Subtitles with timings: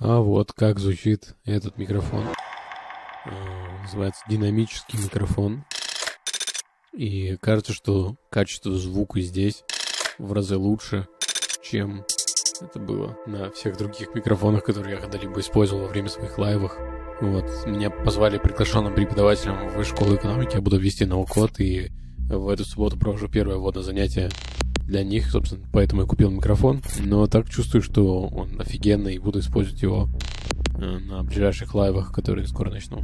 [0.00, 2.24] А вот как звучит этот микрофон.
[3.24, 5.64] А, называется динамический микрофон.
[6.92, 9.64] И кажется, что качество звука здесь
[10.18, 11.08] в разы лучше,
[11.62, 12.04] чем
[12.60, 16.76] это было на всех других микрофонах, которые я когда-либо использовал во время своих лайвов.
[17.20, 21.90] Вот, меня позвали приглашенным преподавателем в школу экономики, я буду вести ноу-код, и
[22.28, 24.30] в эту субботу провожу первое водное занятие
[24.88, 26.82] для них, собственно, поэтому я купил микрофон.
[26.98, 30.08] Но так чувствую, что он офигенный, и буду использовать его
[30.76, 33.02] э, на ближайших live ах, которые скоро начну.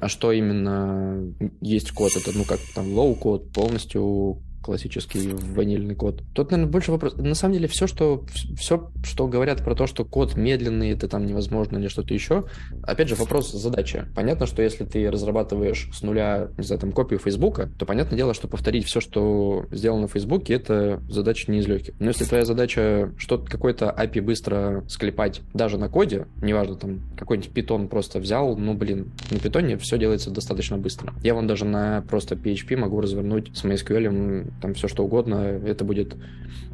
[0.00, 2.12] А что именно есть код?
[2.16, 6.22] Это, ну, как там, low-code, полностью классический ванильный код.
[6.34, 7.16] Тут, наверное, больше вопрос.
[7.16, 8.24] На самом деле, все, что,
[8.58, 12.44] все, что говорят про то, что код медленный, это там невозможно или что-то еще,
[12.82, 14.04] опять же, вопрос задачи.
[14.14, 18.34] Понятно, что если ты разрабатываешь с нуля, не знаю, там, копию Фейсбука, то понятное дело,
[18.34, 21.94] что повторить все, что сделано в Фейсбуке, это задача не из легких.
[22.00, 27.52] Но если твоя задача что-то, какой-то API быстро склепать даже на коде, неважно, там, какой-нибудь
[27.52, 31.14] питон просто взял, ну, блин, на питоне все делается достаточно быстро.
[31.22, 35.84] Я вон даже на просто PHP могу развернуть с MySQL там все что угодно, это
[35.84, 36.16] будет,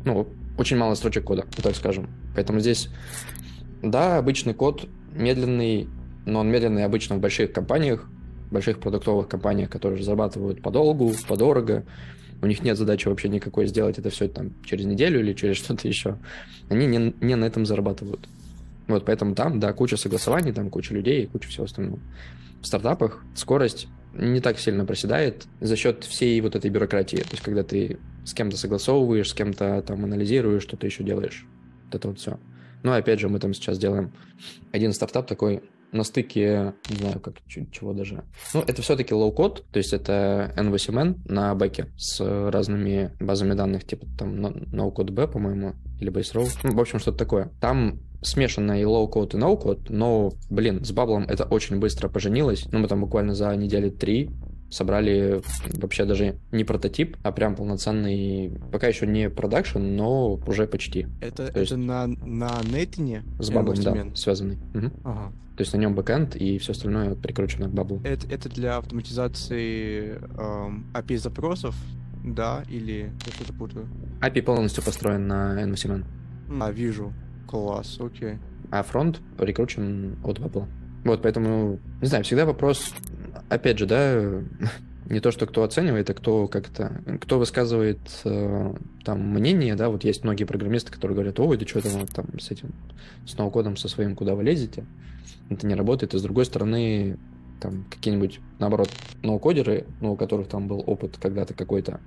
[0.05, 2.09] ну, очень мало строчек кода, так скажем.
[2.35, 2.89] Поэтому здесь,
[3.83, 5.89] да, обычный код медленный,
[6.27, 8.09] но он медленный обычно в больших компаниях,
[8.51, 11.85] больших продуктовых компаниях, которые разрабатывают подолгу, подорого,
[12.43, 15.89] у них нет задачи вообще никакой сделать это все там через неделю или через что-то
[15.89, 16.19] еще.
[16.69, 18.29] Они не, не на этом зарабатывают.
[18.89, 22.01] Вот, поэтому там, да, куча согласований, там куча людей и куча всего остального.
[22.61, 27.17] В стартапах скорость не так сильно проседает за счет всей вот этой бюрократии.
[27.17, 31.47] То есть, когда ты с кем-то согласовываешь, с кем-то там анализируешь, что-то еще делаешь.
[31.87, 32.39] Вот это вот все.
[32.83, 34.13] Ну, и опять же, мы там сейчас делаем
[34.73, 38.25] один стартап такой на стыке, не знаю, как чего даже.
[38.55, 44.07] Ну, это все-таки low-code, то есть это n8n на бэке с разными базами данных, типа
[44.19, 46.49] там NocoDB, по-моему, или Baserow.
[46.63, 47.51] Ну, в общем, что-то такое.
[47.61, 52.67] Там смешанно и low-code, и no-code, но, блин, с Bubble ом это очень быстро поженилось.
[52.73, 54.31] Ну, мы там буквально за недели три
[54.71, 55.43] собрали
[55.75, 61.09] вообще даже не прототип, а прям полноценный, пока еще не продакшн, но уже почти.
[61.21, 61.77] Это, это есть...
[61.77, 63.23] на, на Нейтине?
[63.39, 64.57] С Bubble ом, да, связанный.
[64.75, 64.91] Угу.
[65.05, 65.33] Ага.
[65.57, 68.01] То есть на нем бэкэнд и все остальное прикручено к Bubble у.
[68.05, 71.77] Это, это для автоматизации эм, API-запросов,
[72.25, 73.89] да, или я что-то путаю?
[74.23, 76.05] API полностью построен на n8n.
[76.61, 77.13] А, вижу.
[77.53, 78.39] Класс, окей.
[78.71, 80.67] А фронт прикручен от Bubble а.
[81.05, 82.95] Вот, поэтому, не знаю, всегда вопрос,
[83.51, 84.41] опять же, да,
[85.05, 88.75] не то, что кто оценивает, а кто как-то, кто высказывает э,
[89.05, 92.51] там мнение, да, вот есть многие программисты, которые говорят, ой, да что там, там с
[92.51, 92.73] этим,
[93.27, 94.87] с ноу-кодом со своим, куда вы лезете,
[95.51, 97.19] это не работает, и с другой стороны,
[97.61, 98.89] там какие-нибудь, наоборот,
[99.23, 102.01] ноу-кодеры, ну, у которых там был опыт когда-то какой-то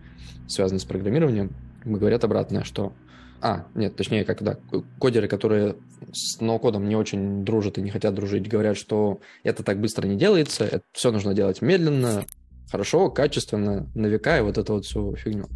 [0.48, 1.52] связанный с программированием,
[1.84, 2.94] говорят обратное, что
[3.42, 4.58] а, нет, точнее, как да,
[5.00, 5.76] кодеры, которые
[6.12, 10.08] с no-code ом не очень дружат и не хотят дружить, говорят, что это так быстро
[10.08, 12.26] не делается, это все нужно делать медленно,
[12.72, 15.48] хорошо, качественно, на века и вот эту вот всю фигню.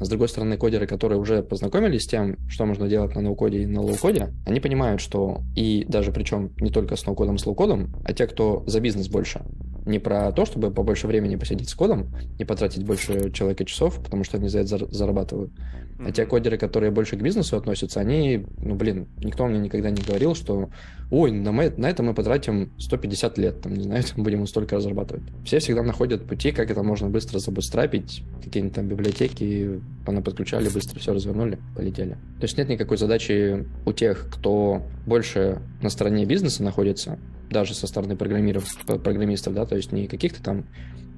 [0.00, 3.62] С другой стороны, кодеры, которые уже познакомились с тем, что можно делать на no-code е
[3.62, 7.38] и на low-code е, они понимают, что и даже причем не только с no-code ом,
[7.38, 9.42] с low-code ом, а те, кто за бизнес больше,
[9.84, 14.24] не про то, чтобы побольше времени посидеть с кодом и потратить больше человека часов, потому
[14.24, 15.50] что они за это зарабатывают.
[15.52, 16.08] Mm-hmm.
[16.08, 20.02] А те кодеры, которые больше к бизнесу относятся, они, ну, блин, никто мне никогда не
[20.02, 20.70] говорил, что,
[21.10, 24.76] ой, на, мы, на это мы потратим 150 лет, там, не знаю, там будем столько
[24.76, 25.24] разрабатывать.
[25.44, 31.12] Все всегда находят пути, как это можно быстро забустрапить, какие-нибудь там библиотеки, подключали, быстро все
[31.12, 32.12] развернули, полетели.
[32.38, 37.18] То есть нет никакой задачи у тех, кто больше на стороне бизнеса находится,
[37.52, 40.64] даже со стороны программистов, да, то есть не каких-то там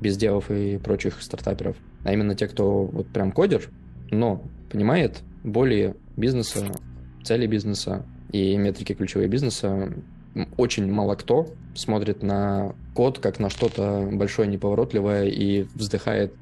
[0.01, 3.71] бездевов и прочих стартаперов, а именно те, кто вот прям кодер,
[4.11, 6.67] но понимает более бизнеса,
[7.23, 9.93] цели бизнеса и метрики ключевые бизнеса.
[10.57, 16.35] Очень мало кто смотрит на код как на что-то большое, неповоротливое и вздыхает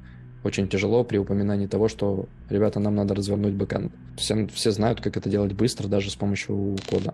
[0.43, 3.93] очень тяжело при упоминании того, что, ребята, нам надо развернуть бэкэнд.
[4.17, 7.13] Все, все знают, как это делать быстро, даже с помощью кода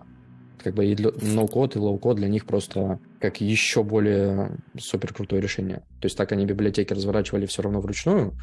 [0.62, 5.78] как бы и no-код, и low-код для них просто как еще более супер крутое решение.
[6.00, 8.34] То есть так они библиотеки разворачивали все равно вручную,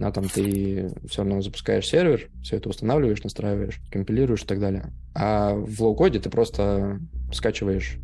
[0.00, 4.92] а там ты все равно запускаешь сервер, все это устанавливаешь, настраиваешь, компилируешь и так далее.
[5.14, 7.00] А в low-code е ты просто
[7.32, 7.98] скачиваешь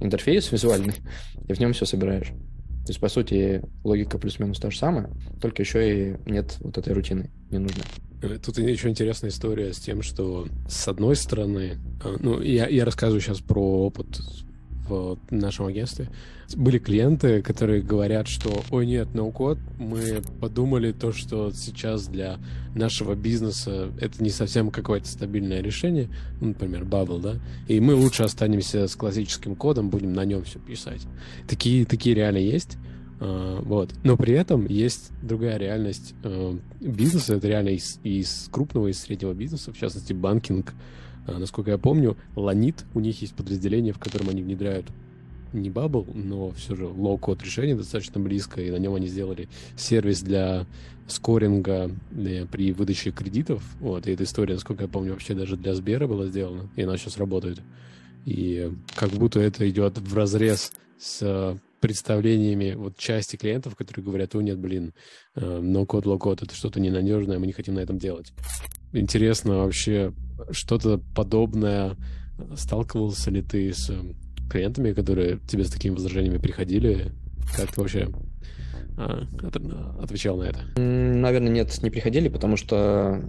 [0.00, 0.94] интерфейс визуальный
[1.48, 2.28] и в нем все собираешь.
[2.28, 5.10] То есть, по сути, логика плюс-минус та же самая,
[5.40, 7.84] только еще и нет вот этой рутины ненужной.
[8.22, 12.84] Э, тут еще интересная история с тем, что с одной стороны, э, ну, я, я
[12.84, 14.20] рассказываю сейчас про опыт
[14.88, 16.08] в нашем агентстве.
[16.56, 22.38] Были клиенты, которые говорят, что «Ой, нет, ноу-код, мы подумали то, что сейчас для
[22.74, 26.08] нашего бизнеса это не совсем какое-то стабильное решение,
[26.40, 27.34] ну, например, Bubble, да,
[27.68, 31.02] и мы лучше останемся с классическим кодом, будем на нем все писать».
[31.46, 32.76] Такие, такие реально есть.
[33.20, 33.90] Uh, вот.
[34.02, 37.34] Но при этом есть другая реальность uh, бизнеса.
[37.34, 40.72] Это реально из, из крупного, из среднего бизнеса, в частности, банкинг,
[41.26, 44.86] а, насколько я помню, Ланит, у них есть подразделение, в котором они внедряют
[45.52, 50.22] не Bubble, но все же low-code решение достаточно близко, и на нем они сделали сервис
[50.22, 50.66] для
[51.08, 53.62] скоринга при выдаче кредитов.
[53.80, 56.96] Вот, и эта история, насколько я помню, вообще даже для Сбера была сделана, и она
[56.96, 57.60] сейчас работает.
[58.26, 64.40] И как будто это идет в разрез с представлениями вот части клиентов, которые говорят, о
[64.40, 64.92] нет, блин,
[65.34, 68.32] э, low-code, это что-то ненадежное, мы не хотим на этом делать.
[68.92, 70.12] Интересно вообще,
[70.50, 71.96] что-то подобное
[72.56, 73.90] сталкивался ли ты с
[74.50, 77.12] клиентами, которые тебе с такими возражениями приходили?
[77.56, 78.08] Как ты вообще
[78.96, 79.26] а,
[80.02, 80.80] отвечал на это?
[80.80, 83.22] Наверное, нет, не приходили, потому что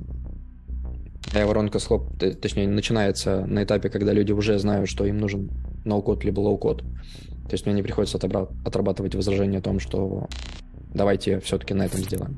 [1.34, 5.50] моя воронка слоп, точнее, начинается на этапе, когда люди уже знают, что им нужен
[5.86, 6.84] no-code либо low-code.
[7.52, 10.30] То есть мне не приходится отрабатывать возражение о том, что
[10.94, 12.38] давайте все-таки на этом сделаем.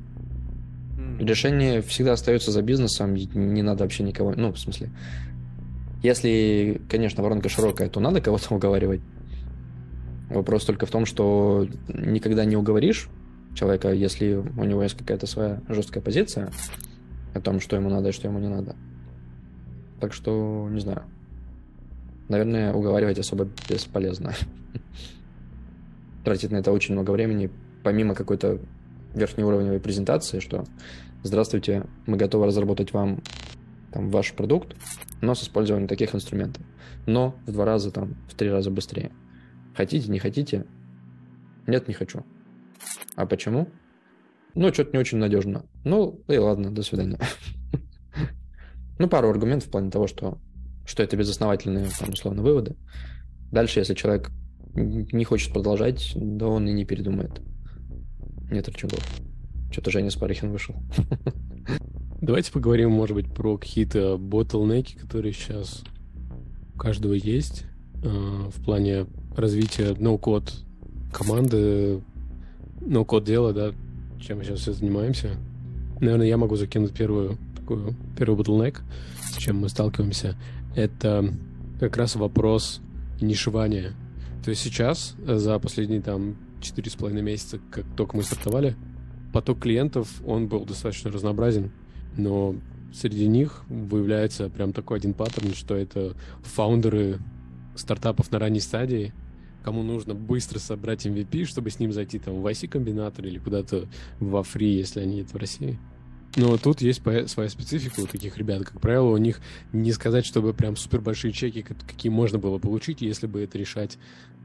[1.19, 4.89] Решение всегда остается за бизнесом, не надо вообще никого, ну, в смысле,
[6.01, 9.01] если, конечно, воронка широкая, то надо кого-то уговаривать.
[10.31, 13.07] Вопрос только в том, что никогда не уговоришь
[13.53, 16.49] человека, если у него есть какая-то своя жесткая позиция
[17.35, 18.75] о том, что ему надо и что ему не надо.
[20.01, 21.03] Так что, не знаю.
[22.29, 24.33] Наверное, уговаривать особо бесполезно.
[26.23, 27.51] Тратить на это очень много времени,
[27.83, 28.59] помимо какой-то
[29.13, 30.65] верхнеуровневой презентации, что
[31.21, 33.21] здравствуйте, мы готовы разработать вам
[33.91, 34.75] там, ваш продукт,
[35.21, 36.63] но с использованием таких инструментов.
[37.05, 39.11] Но в два раза, там, в три раза быстрее.
[39.75, 40.65] Хотите, не хотите?
[41.67, 42.23] Нет, не хочу.
[43.15, 43.69] А почему?
[44.55, 45.65] Ну, что-то не очень надежно.
[45.83, 47.19] Ну, и ладно, до свидания.
[48.99, 50.37] Ну, пару аргументов в плане того, что,
[50.85, 52.75] что это безосновательные, там, условно, выводы.
[53.51, 54.29] Дальше, если человек
[54.75, 57.41] не хочет продолжать, да он и не передумает.
[58.51, 58.99] Нет рычагов.
[59.71, 60.75] Что-то Женя Спарихин вышел.
[62.21, 65.83] Давайте поговорим, может быть, про какие-то ботлнеки, которые сейчас
[66.73, 67.65] у каждого есть
[68.03, 70.53] э, в плане развития ноу-код
[71.11, 72.01] команды,
[72.81, 73.73] ноу-код дела, да,
[74.21, 75.31] чем мы сейчас все занимаемся.
[75.99, 78.77] Наверное, я могу закинуть первую такую, первый bottleneck,
[79.21, 80.35] с чем мы сталкиваемся.
[80.75, 81.33] Это
[81.79, 82.81] как раз вопрос
[83.21, 83.93] нишевания.
[84.43, 88.75] То есть сейчас, за последние там четыре с половиной месяца, как только мы стартовали,
[89.31, 91.71] поток клиентов, он был достаточно разнообразен,
[92.17, 92.55] но
[92.93, 97.19] среди них выявляется прям такой один паттерн, что это фаундеры
[97.75, 99.13] стартапов на ранней стадии,
[99.63, 103.87] кому нужно быстро собрать MVP, чтобы с ним зайти там в IC-комбинатор или куда-то
[104.19, 105.79] во фри, если они это в России.
[106.35, 108.63] Но тут есть своя специфика у таких ребят.
[108.63, 109.39] Как правило, у них
[109.71, 113.97] не сказать, чтобы прям супер большие чеки, какие можно было получить, если бы это решать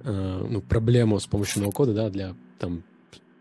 [0.04, 2.84] э, ну, проблему с помощью ноу-кода, да, для там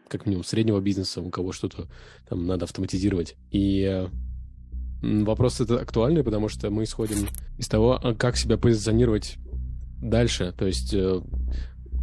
[0.08, 1.88] как минимум среднего бизнеса, у кого что-то
[2.30, 3.36] там надо автоматизировать.
[3.52, 4.08] И э,
[5.02, 7.28] вопрос это актуальный, потому что мы исходим
[7.58, 9.38] из того, а как себя позиционировать
[10.02, 10.54] дальше.
[10.58, 11.22] То есть э,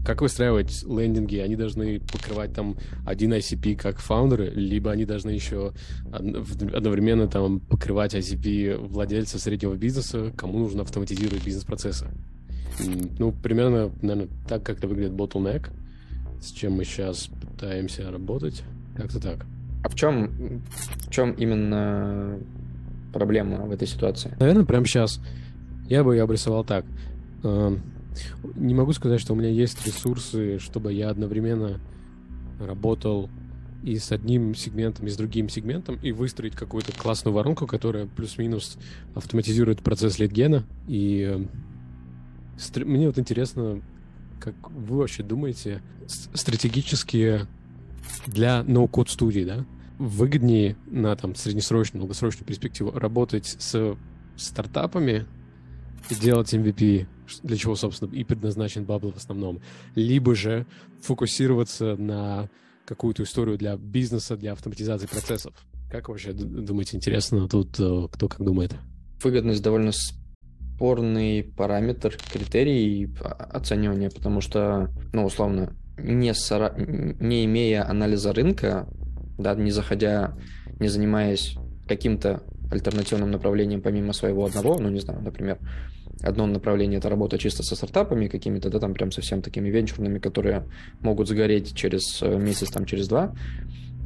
[0.05, 1.37] как выстраивать лендинги?
[1.37, 5.73] Они должны покрывать там один ICP как фаундеры, либо они должны еще
[6.13, 12.09] одновременно там покрывать ICP владельца среднего бизнеса, кому нужно автоматизировать бизнес-процессы.
[13.19, 15.71] Ну, примерно, наверное, так как-то выглядит bottleneck,
[16.41, 18.63] с чем мы сейчас пытаемся работать.
[18.97, 19.47] Как-то так.
[19.83, 20.63] А в чем,
[21.07, 22.39] в чем именно
[23.13, 24.35] проблема в этой ситуации?
[24.39, 25.21] Наверное, прямо сейчас
[25.89, 26.85] я бы ее обрисовал так.
[28.55, 31.81] Не могу сказать, что у меня есть ресурсы, чтобы я одновременно
[32.61, 33.31] работал
[33.83, 38.79] и с одним сегментом, и с другим сегментом, и выстроить какую-то классную воронку, которая плюс-минус
[39.15, 40.65] автоматизирует процесс литгена.
[40.89, 41.47] И
[42.77, 43.83] э, мне вот интересно,
[44.41, 47.41] как вы вообще думаете, стратегически
[48.27, 49.67] для ноу-код студии, да,
[49.99, 53.97] выгоднее на там среднесрочную, долгосрочную перспективу работать с
[54.37, 55.27] стартапами
[56.11, 57.07] и делать MVP
[57.43, 59.61] для чего, собственно, и предназначен Bubble в основном,
[59.95, 60.67] либо же
[61.03, 62.49] фокусироваться на
[62.87, 65.55] какую-то историю для бизнеса, для автоматизации процессов.
[65.91, 68.75] Как вообще думаете, интересно тут, э, кто как думает?
[69.23, 69.93] Выгодность довольно
[70.75, 76.75] спорный параметр, критерий оценивания, потому что, ну, условно, не, сора...
[76.77, 78.89] не имея анализа рынка,
[79.39, 80.37] да, не заходя,
[80.81, 82.43] не занимаясь каким-то
[82.75, 85.59] альтернативным направлением помимо своего одного, ну, не знаю, например,
[86.23, 90.65] Одно направление— это работа чисто со стартапами какими-то, да, там прям совсем такими венчурными, которые
[91.01, 93.35] могут загореть через э, месяц, там, через два.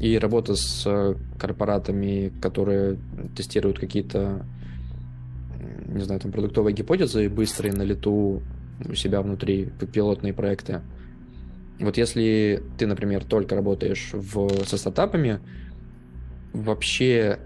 [0.00, 2.98] И работа с э, корпоратами, которые
[3.36, 4.44] тестируют какие-то,
[5.86, 8.42] не знаю, там, продуктовые гипотезы быстрые на лету
[8.88, 10.80] у себя внутри, пилотные проекты.
[11.78, 15.40] Вот если ты, например, только работаешь в, со стартапами,
[16.52, 17.38] вообще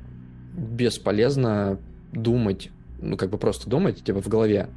[0.52, 1.78] бесполезно
[2.12, 4.68] думать, ну, как бы просто думать, типа, в голове,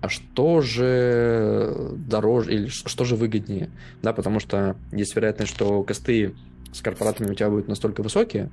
[0.00, 3.70] а что же дороже или что же выгоднее,
[4.02, 6.34] да, потому что есть вероятность, что косты
[6.72, 8.50] с корпоратами у тебя будут настолько высокие,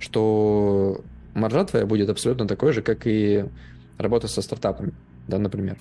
[0.00, 3.44] что маржа твоя будет абсолютно такой же, как и
[3.98, 4.92] работа со стартапами,
[5.28, 5.78] да, например.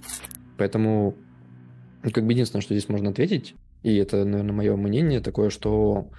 [0.58, 1.16] Поэтому,
[2.04, 6.10] ну, как бы единственное, что здесь можно ответить, и это, наверное, мое мнение такое, что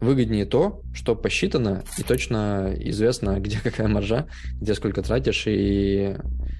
[0.00, 4.26] выгоднее то, что посчитано и точно известно, где какая маржа,
[4.60, 6.16] где сколько тратишь и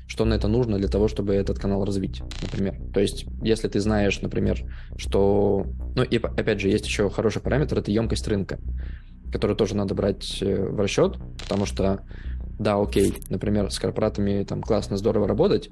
[0.07, 2.76] что на это нужно для того, чтобы этот канал развить, например.
[2.95, 4.59] То есть, если ты знаешь, например,
[4.97, 5.66] что...
[5.95, 8.59] Ну и опять же, есть еще хороший параметр, это емкость рынка,
[9.30, 12.00] который тоже надо брать э, в расчет, потому что,
[12.59, 15.68] да, окей, например, с корпоратами там классно, здорово работать,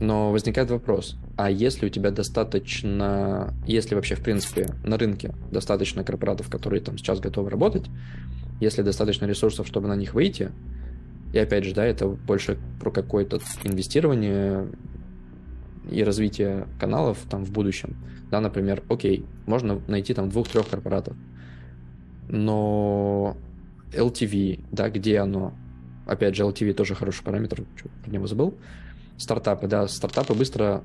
[0.00, 6.02] но возникает вопрос, а если у тебя достаточно, если вообще, в принципе, на рынке достаточно
[6.02, 7.84] корпоратов, которые там сейчас готовы работать,
[8.60, 10.52] если достаточно ресурсов, чтобы на них выйти,
[11.34, 14.68] и опять же, да, это больше про какое-то инвестирование
[15.90, 17.94] и развитие каналов там в будущем.
[18.30, 21.14] Да, например, окей, можно найти там двух-трех корпоратов,
[22.26, 23.36] но
[23.92, 25.52] LTV, да, где оно?
[26.06, 27.64] Опять же, LTV тоже хороший параметр,
[28.02, 28.54] про него забыл
[29.20, 30.82] стартапы, да, стартапы быстро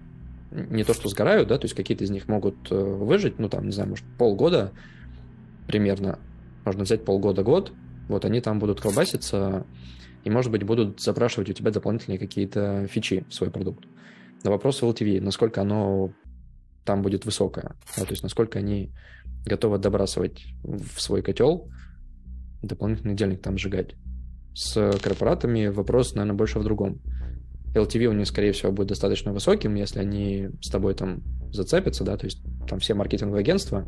[0.52, 3.66] не то что сгорают, да, то есть какие-то из них могут э, выжить, ну, там,
[3.66, 4.72] не знаю, может, полгода
[5.68, 6.20] примерно,
[6.64, 7.72] можно взять полгода-год,
[8.08, 9.66] вот они там будут колбаситься,
[10.24, 13.86] и, может быть, будут запрашивать у тебя дополнительные какие-то фичи в свой продукт.
[14.44, 16.12] На вопрос LTV, насколько оно
[16.84, 18.92] там будет высокое, да, то есть насколько они
[19.46, 21.70] готовы добрасывать в свой котел
[22.62, 23.96] дополнительный денег там сжигать.
[24.54, 27.02] С корпоратами вопрос, наверное, больше в другом.
[27.76, 32.18] LTV у них, скорее всего, будет достаточно высоким, если они с тобой там зацепятся, да,
[32.18, 33.88] то есть там все маркетинговые агентства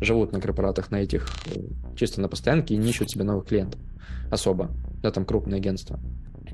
[0.00, 1.60] живут на корпоратах на этих э,
[1.96, 3.80] чисто на постоянке и не ищут себе новых клиентов
[4.30, 4.70] особо,
[5.02, 5.98] да, там крупные агентства.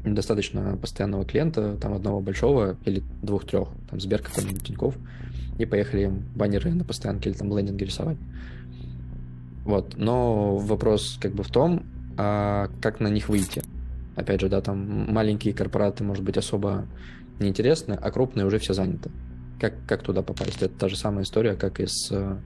[0.05, 4.95] Достаточно постоянного клиента, там одного большого или двух-трех, там Сбер какой-нибудь Тиньков,
[5.59, 8.19] и поехали им баннеры на постоянке или там лендинги рисовать.
[9.65, 11.85] Вот, но вопрос как бы в том,
[12.17, 13.63] а как на них выйти.
[14.17, 16.87] Опять же, да, там маленькие корпораты, может быть, особо
[17.41, 19.11] неинтересны, а крупные уже все заняты.
[19.61, 20.63] Как, как туда попасть?
[20.63, 22.37] Это та же самая история, как и с э,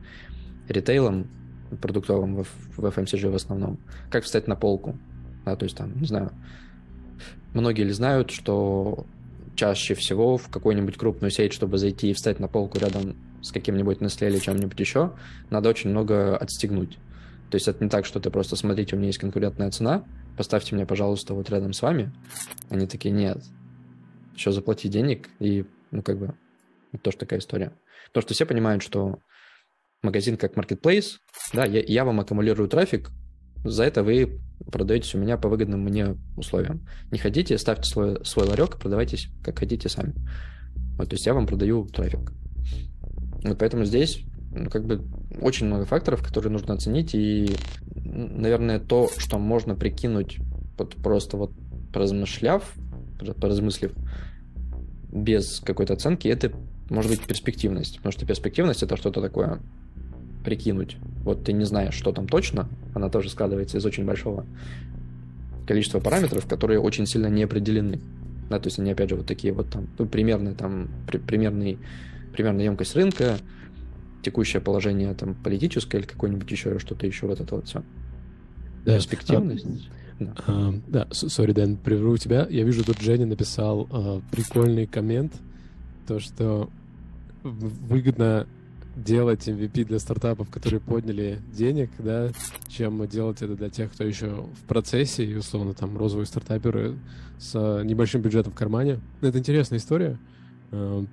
[0.68, 1.28] ритейлом
[1.80, 3.78] продуктовым в, в FMCG в основном.
[4.10, 4.98] Как встать на полку?
[5.44, 6.32] Да, то есть там, не знаю,
[7.52, 9.06] многие ли знают, что
[9.54, 13.98] чаще всего в какую-нибудь крупную сеть, чтобы зайти и встать на полку рядом с каким-нибудь
[13.98, 15.12] Nestle или чем-нибудь еще,
[15.50, 16.98] надо очень много отстегнуть.
[17.50, 20.04] То есть это не так, что ты просто смотрите, у меня есть конкурентная цена,
[20.38, 22.12] поставьте меня, пожалуйста, вот рядом с вами.
[22.70, 23.44] Они такие, нет,
[24.34, 26.34] еще заплати денег, и, ну, как бы,
[26.92, 27.72] это тоже такая история.
[28.06, 29.18] Потому что все понимают, что
[30.02, 31.16] магазин как marketplace,
[31.52, 33.10] да, я, я вам аккумулирую трафик,
[33.64, 34.40] за это вы
[34.70, 36.86] продаетесь у меня по выгодным мне условиям.
[37.10, 40.14] Не хотите, ставьте свой, свой ларек, продавайтесь как хотите сами.
[40.96, 42.32] Вот, то есть я вам продаю трафик.
[43.42, 45.04] Вот поэтому здесь ну, как бы
[45.40, 47.56] очень много факторов, которые нужно оценить, и,
[48.18, 50.38] наверное, то, что можно прикинуть
[50.76, 51.52] вот просто вот
[51.92, 52.74] поразмышляв,
[53.40, 53.92] поразмыслив,
[55.12, 56.52] без какой-то оценки, это
[56.90, 57.96] может быть перспективность.
[57.96, 59.60] Потому что перспективность это что-то такое
[60.44, 60.96] прикинуть.
[61.22, 64.46] Вот ты не знаешь, что там точно, она тоже складывается из очень большого
[65.66, 68.00] количества параметров, которые очень сильно не определены.
[68.48, 71.78] Да, то есть они, опять же, вот такие вот там, ну, примерные там, при, примерный,
[72.32, 73.36] примерная емкость рынка,
[74.22, 77.82] текущее положение там политическое или какое-нибудь еще что-то еще вот это вот все.
[78.84, 78.94] Да.
[78.94, 79.66] Перспективность.
[80.46, 82.46] А, да, сори, Дэн, прерву тебя.
[82.50, 85.32] Я вижу, тут Женя написал а, прикольный коммент,
[86.06, 86.70] то, что
[87.42, 88.46] выгодно
[88.96, 92.30] делать MVP для стартапов, которые подняли денег, да,
[92.68, 96.98] чем делать это для тех, кто еще в процессе, и, условно, там, розовые стартаперы
[97.38, 97.54] с
[97.84, 99.00] небольшим бюджетом в кармане.
[99.20, 100.18] Это интересная история.
[100.72, 101.04] А,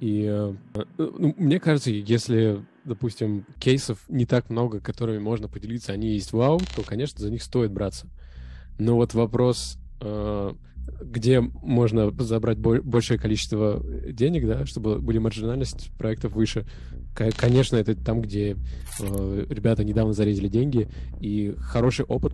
[0.00, 0.54] и э,
[0.98, 6.60] ну, мне кажется, если, допустим, кейсов не так много, которыми можно поделиться, они есть вау,
[6.76, 8.06] то, конечно, за них стоит браться.
[8.78, 10.52] Но вот вопрос, э,
[11.02, 16.66] где можно забрать большее количество денег, да, чтобы были маржинальность проектов выше.
[17.14, 18.56] Конечно, это там, где
[19.00, 20.88] э, ребята недавно зарезали деньги,
[21.20, 22.32] и хороший опыт,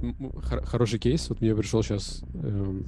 [0.64, 1.28] хороший кейс.
[1.28, 2.80] Вот мне пришел сейчас э,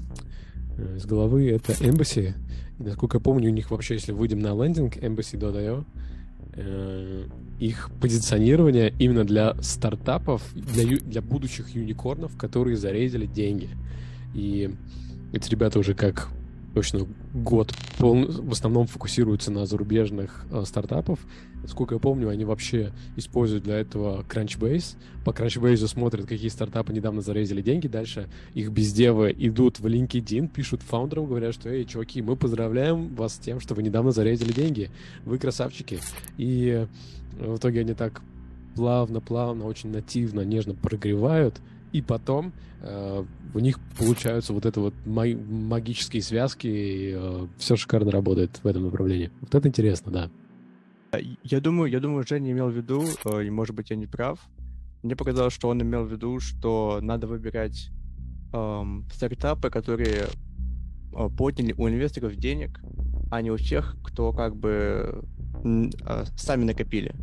[0.97, 2.35] из головы, это Embassy.
[2.79, 5.85] Насколько я помню, у них вообще, если выйдем на лендинг embassy.io,
[6.55, 7.27] э,
[7.61, 13.69] их позиционирование именно для стартапов, для, для будущих юникорнов, которые зарейзили деньги.
[14.35, 14.75] И
[15.33, 16.29] эти ребята уже как
[16.75, 18.27] точно год пол...
[18.27, 21.21] в основном фокусируются на зарубежных э, стартапов.
[21.67, 24.97] Сколько я помню, они вообще используют для этого Crunchbase.
[25.25, 27.87] По Crunchbase смотрят, какие стартапы недавно зарезали деньги.
[27.87, 33.35] Дальше их бездевы идут в LinkedIn, пишут фаундерам, говорят, что «Эй, чуваки, мы поздравляем вас
[33.35, 34.91] с тем, что вы недавно зарезали деньги.
[35.25, 36.01] Вы красавчики».
[36.37, 36.87] И
[37.39, 38.23] в итоге они так
[38.75, 41.61] плавно-плавно, очень нативно, нежно прогревают
[41.93, 48.11] и потом э, у них получаются вот это вот магические связки, и э, все шикарно
[48.11, 49.31] работает в этом направлении.
[49.41, 50.31] Вот это интересно, да.
[51.45, 54.41] Я думаю, я думаю, Женя имел в виду, э, и может быть я не прав.
[55.03, 57.91] Мне показалось, что он имел в виду, что надо выбирать
[58.53, 60.27] эм, стартапы, которые
[61.13, 62.81] э, подняли у инвесторов денег,
[63.31, 65.25] а не у тех, кто как бы
[65.65, 67.15] э, сами накопили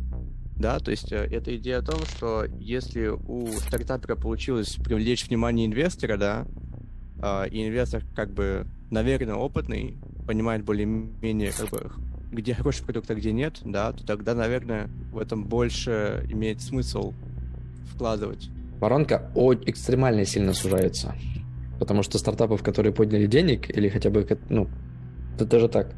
[0.60, 5.66] да, то есть э, это идея о том, что если у стартапера получилось привлечь внимание
[5.66, 6.46] инвестора, да,
[7.22, 11.90] э, и инвестор как бы, наверное, опытный, понимает более-менее, как бы,
[12.30, 17.14] где хороший продукт, а где нет, да, то тогда, наверное, в этом больше имеет смысл
[17.94, 18.50] вкладывать.
[18.80, 19.30] Воронка
[19.66, 21.14] экстремально сильно сужается,
[21.78, 24.68] потому что стартапов, которые подняли денег, или хотя бы, ну,
[25.36, 25.94] это даже так,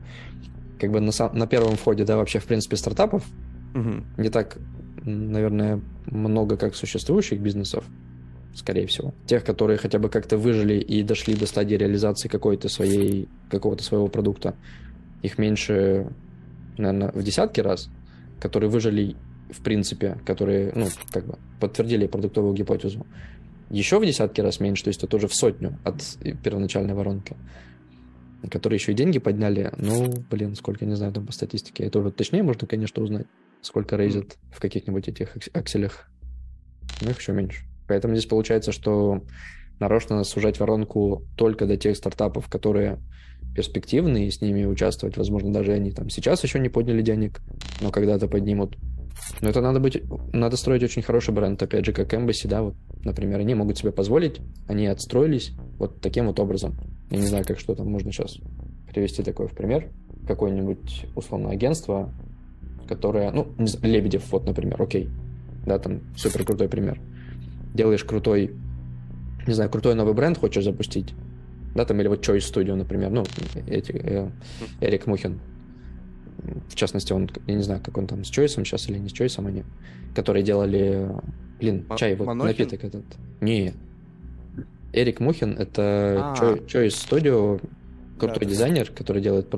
[0.78, 3.24] как бы на, на первом входе, да, вообще, в принципе, стартапов
[3.74, 4.58] Не так,
[5.04, 7.84] наверное, много как существующих бизнесов,
[8.54, 9.14] скорее всего.
[9.26, 14.08] Тех, которые хотя бы как-то выжили и дошли до стадии реализации какой-то своей, какого-то своего
[14.08, 14.54] продукта,
[15.22, 16.08] их меньше,
[16.76, 17.88] наверное, в десятки раз,
[18.40, 19.16] которые выжили
[19.52, 23.06] в принципе, которые, ну, как бы подтвердили продуктовую гипотезу.
[23.70, 26.02] Еще в десятки раз меньше, то есть это тоже в сотню от
[26.42, 27.36] первоначальной воронки
[28.50, 32.10] которые еще и деньги подняли, ну, блин, сколько, не знаю, там по статистике, это уже
[32.10, 33.26] точнее можно, конечно, узнать
[33.62, 36.08] сколько рейзят в каких-нибудь этих акселях.
[37.00, 37.64] Ну, их еще меньше.
[37.88, 39.22] Поэтому здесь получается, что
[39.78, 42.98] нарочно сужать воронку только до тех стартапов, которые
[43.54, 47.40] перспективные, и с ними участвовать, возможно, даже они там сейчас еще не подняли денег,
[47.80, 48.76] но когда-то поднимут.
[49.40, 52.74] Но это надо быть, надо строить очень хороший бренд, опять же, как Embassy, да, вот,
[53.04, 56.76] например, они могут себе позволить, они отстроились вот таким вот образом.
[57.10, 58.38] Я не знаю, как что там можно сейчас
[58.90, 59.90] привести такое в пример.
[60.26, 62.12] Какое-нибудь условное агентство
[62.92, 63.48] которая, ну,
[63.82, 65.08] Лебедев, вот, например, окей,
[65.64, 67.00] да, там супер крутой пример.
[67.72, 68.50] Делаешь крутой,
[69.46, 71.14] не знаю, крутой новый бренд хочешь запустить,
[71.74, 73.24] да, там, или вот Choice Studio, например, ну,
[73.66, 74.30] эти, э,
[74.82, 75.40] Эрик Мухин,
[76.68, 79.12] в частности, он, я не знаю, как он там с Choice сейчас или не с
[79.12, 79.64] Choice они,
[80.14, 81.08] которые делали,
[81.58, 82.64] блин, чай, вот Манохин?
[82.64, 83.04] напиток этот.
[83.40, 83.72] Не,
[84.92, 86.56] Эрик Мухин, это а.
[86.66, 87.58] Choice Studio,
[88.18, 89.48] крутой да, дизайнер, который делает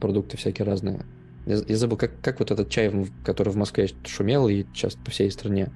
[0.00, 1.04] продукты всякие разные.
[1.48, 2.92] Я, я забыл, как, как вот этот чай,
[3.24, 5.72] который в Москве шумел и сейчас по всей стране.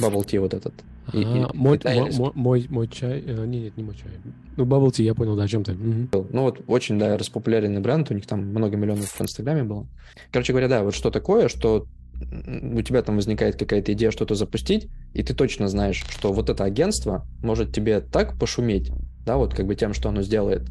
[0.00, 0.72] Bubble tea вот этот.
[1.12, 3.22] И, а, и, мой, мой, мой, мой чай...
[3.24, 4.10] Э, нет, нет, не мой чай.
[4.56, 5.72] Ну, Bubble Tea, я понял, да, о чем ты.
[5.72, 6.28] Угу.
[6.32, 9.86] Ну, вот очень, да, распопуляренный бренд, у них там много миллионов в Инстаграме было.
[10.32, 11.86] Короче говоря, да, вот что такое, что
[12.20, 16.64] у тебя там возникает какая-то идея что-то запустить, и ты точно знаешь, что вот это
[16.64, 18.90] агентство может тебе так пошуметь,
[19.24, 20.62] да, вот как бы тем, что оно сделает,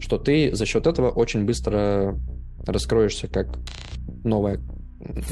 [0.00, 2.18] что ты за счет этого очень быстро
[2.66, 3.58] раскроешься как
[4.24, 4.60] новая,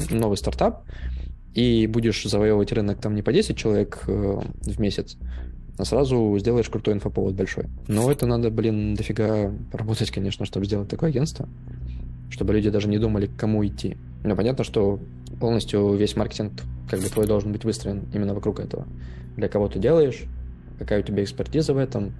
[0.09, 0.85] новый стартап
[1.53, 5.17] и будешь завоевывать рынок там не по 10 человек э, в месяц,
[5.77, 7.65] а сразу сделаешь крутой инфоповод большой.
[7.87, 11.47] Но это надо, блин, дофига работать, конечно, чтобы сделать такое агентство,
[12.29, 13.97] чтобы люди даже не думали, к кому идти.
[14.23, 14.99] Но понятно, что
[15.39, 16.53] полностью весь маркетинг
[16.89, 18.87] как бы твой должен быть выстроен именно вокруг этого.
[19.35, 20.23] Для кого ты делаешь,
[20.79, 22.13] какая у тебя экспертиза в этом,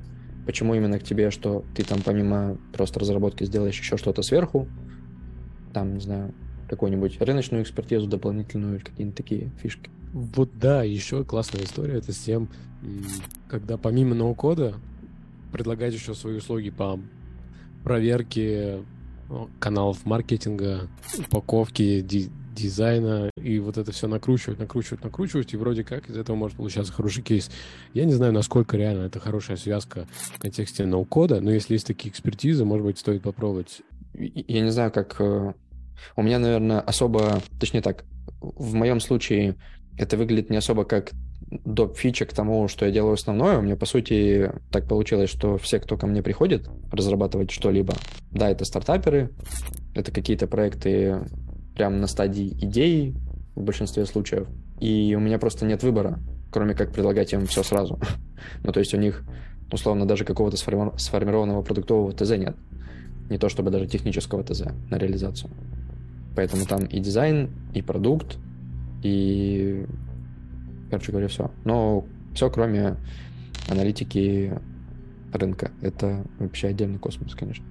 [0.46, 4.68] почему именно к тебе, что ты там помимо просто разработки сделаешь еще что-то сверху,
[5.74, 6.34] там, не знаю,
[6.70, 9.90] какую-нибудь рыночную экспертизу дополнительную или какие-нибудь такие фишки.
[10.14, 12.48] Вот да, еще классная история это с тем,
[13.48, 14.76] когда помимо ноу-кода
[15.52, 17.00] предлагать еще свои услуги по
[17.84, 18.84] проверке
[19.60, 26.10] каналов маркетинга, упаковки, ди- дизайна, и вот это все накручивать, накручивать, накручивать, и вроде как
[26.10, 27.50] из этого может получаться хороший кейс.
[27.94, 32.12] Я не знаю, насколько реально это хорошая связка в контексте ноу-кода, но если есть такие
[32.12, 33.82] экспертизы, может быть, стоит попробовать.
[34.14, 35.54] Я не знаю, как э,
[36.16, 38.06] у меня, наверное, особо, точнее так,
[38.42, 39.56] в моем случае
[39.98, 41.12] это выглядит не особо как
[41.66, 41.98] доп.
[41.98, 43.58] фича к тому, что я делаю основное.
[43.58, 47.94] У меня, по сути, так получилось, что все, кто ко мне приходит разрабатывать что-либо,
[48.32, 49.30] да, это стартаперы,
[49.94, 51.20] это какие-то проекты
[51.76, 53.16] прямо на стадии идеи
[53.56, 54.48] в большинстве случаев.
[54.80, 56.20] И у меня просто нет выбора,
[56.52, 58.00] кроме как предлагать им все сразу.
[58.64, 59.24] ну, то есть у них
[59.72, 62.56] условно даже какого-то сформированного продуктового ТЗ нет.
[63.30, 65.50] Не то чтобы даже технического ТЗ на реализацию.
[66.36, 68.38] Поэтому там и дизайн, и продукт,
[69.04, 69.86] и,
[70.90, 71.52] короче говоря, все.
[71.64, 72.98] Но все, кроме
[73.70, 74.54] аналитики
[75.32, 75.72] рынка.
[75.82, 77.66] Это вообще отдельный космос, конечно.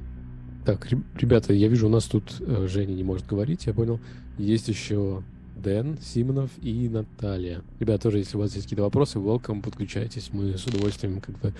[0.65, 4.01] Так, ребята, я вижу, у нас тут э, Женя не может говорить, я понял.
[4.39, 5.25] Есть еще
[5.57, 7.63] Дэн Симонов и Наталья.
[7.81, 10.31] Ребята, тоже, если у вас есть какие-то вопросы, welcome, подключайтесь.
[10.33, 11.53] Мы с удовольствием как бы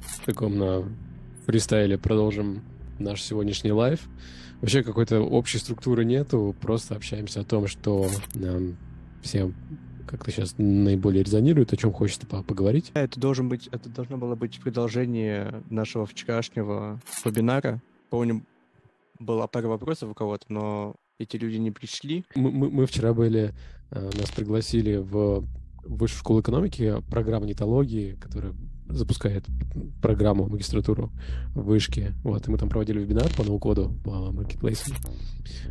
[0.00, 0.84] в таком на
[1.46, 2.62] фристайле продолжим
[2.98, 4.08] наш сегодняшний live.
[4.62, 8.76] Вообще какой-то общей структуры нету, просто общаемся о том, что нам
[9.20, 9.54] всем
[10.06, 12.92] как-то сейчас наиболее резонирует, о чем хочется поговорить.
[12.94, 17.82] Это должен быть, это должно было быть продолжение нашего вчерашнего вебинара.
[18.08, 18.44] Помню,
[19.18, 22.24] была пара вопросов у кого-то, но эти люди не пришли.
[22.36, 23.54] Мы, мы, мы вчера были,
[23.90, 25.44] э, нас пригласили в
[25.84, 28.54] Высшую школу экономики, программа нетологии, которая
[28.88, 29.44] запускает
[30.00, 31.10] программу магистратуру
[31.54, 32.12] в вышке.
[32.22, 34.94] Вот, и мы там проводили вебинар по ноу-коду, по маркетплейсам.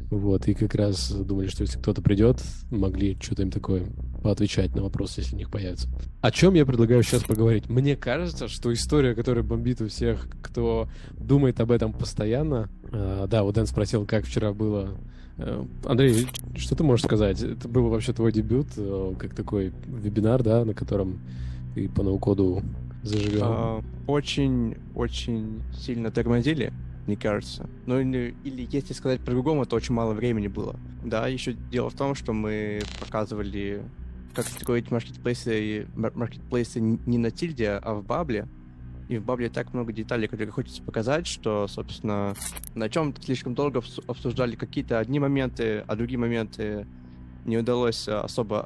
[0.10, 3.86] Вот, и как раз думали, что если кто-то придет, могли что-то им такое
[4.22, 5.88] поотвечать на вопросы, если у них появится.
[6.22, 7.70] О чем я предлагаю сейчас поговорить?
[7.70, 12.70] Мне кажется, что история, которая бомбит у всех, кто думает об этом постоянно...
[12.92, 14.90] Э, да, вот Дэн спросил, как вчера было
[15.38, 17.42] э, Андрей, что ты можешь сказать?
[17.42, 21.20] Это был вообще твой дебют, э, как такой вебинар, да, на котором
[21.74, 22.62] ты по ноу-коду
[23.04, 23.84] зажигал?
[24.08, 26.74] Очень-очень а, сильно тормозили,
[27.08, 27.70] мне кажется.
[27.86, 30.80] Ну или, или если сказать по-другому, то очень мало времени было.
[31.04, 33.84] Да, еще дело в том, что мы показывали,
[34.34, 38.48] как строить маркетплейсы, маркетплейсы не на тильде, а в бабле.
[39.10, 42.34] И в бабле так много деталей, которые хочется показать, что, собственно,
[42.76, 46.88] на чем слишком долго обсуждали какие-то одни моменты, а другие моменты
[47.44, 48.62] не удалось особо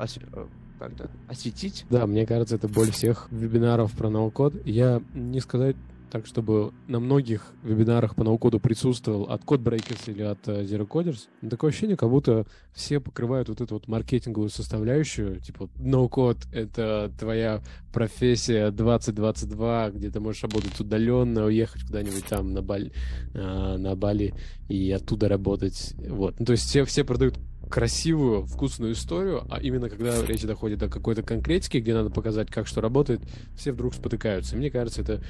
[0.79, 1.85] как-то осветить.
[1.89, 4.65] Да, мне кажется, это боль всех вебинаров про ноу-код.
[4.65, 5.75] Я не сказать
[6.15, 11.27] так, чтобы на многих вебинарах по ноу-коду присутствовал от CodeBreakers или от uh, Zero Coders.
[11.49, 15.41] Такое ощущение, как будто все покрывают вот эту вот маркетинговую составляющую.
[15.41, 17.61] Типа, ноу-код— это твоя
[17.91, 22.93] профессия 2022, где ты можешь работать удаленно, уехать куда-нибудь там на, Бали,
[23.33, 24.33] uh, на Бали
[24.69, 25.95] и оттуда работать.
[25.97, 26.39] Вот.
[26.39, 27.37] Ну, то есть все, все продают
[27.69, 32.67] красивую, вкусную историю, а именно когда речь доходит до какой-то конкретики, где надо показать, как
[32.67, 33.21] что работает,
[33.55, 34.55] все вдруг спотыкаются.
[34.55, 35.21] И мне кажется, это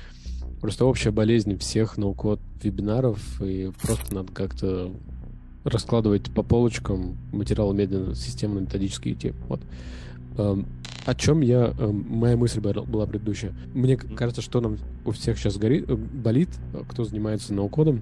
[0.62, 4.92] просто общая болезнь всех ноу-код вебинаров, и просто надо как-то
[5.64, 9.34] раскладывать по полочкам материал медленно, системно, методически идти.
[9.48, 9.62] Вот.
[10.38, 10.68] Эм,
[11.06, 11.74] о чем я...
[11.80, 13.54] Эм, моя мысль была предыдущая.
[13.74, 16.50] Мне кажется, что нам у всех сейчас горит, э, болит,
[16.90, 18.02] кто занимается ноу-кодом,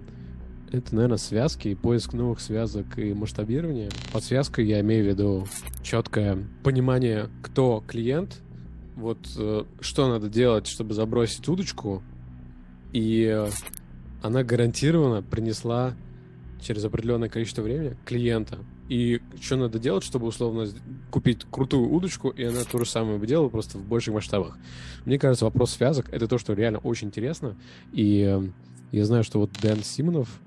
[0.74, 3.90] это, наверное, связки и поиск новых связок и масштабирование.
[4.12, 5.48] Под связкой я имею в виду
[5.84, 8.42] четкое понимание, кто клиент,
[8.96, 12.02] вот э, что надо делать, чтобы забросить удочку,
[12.92, 13.48] и
[14.24, 15.94] она гарантированно принесла
[16.60, 18.58] через определенное количество времени клиента.
[18.90, 20.68] И что надо делать, чтобы условно
[21.12, 24.58] купить крутую удочку, и она то же самое бы делала, просто в больших масштабах.
[25.06, 27.56] Мне кажется, вопрос связок— это то, что реально очень интересно.
[27.92, 28.50] И э,
[28.92, 30.40] я знаю, что вот Дэн Симонов,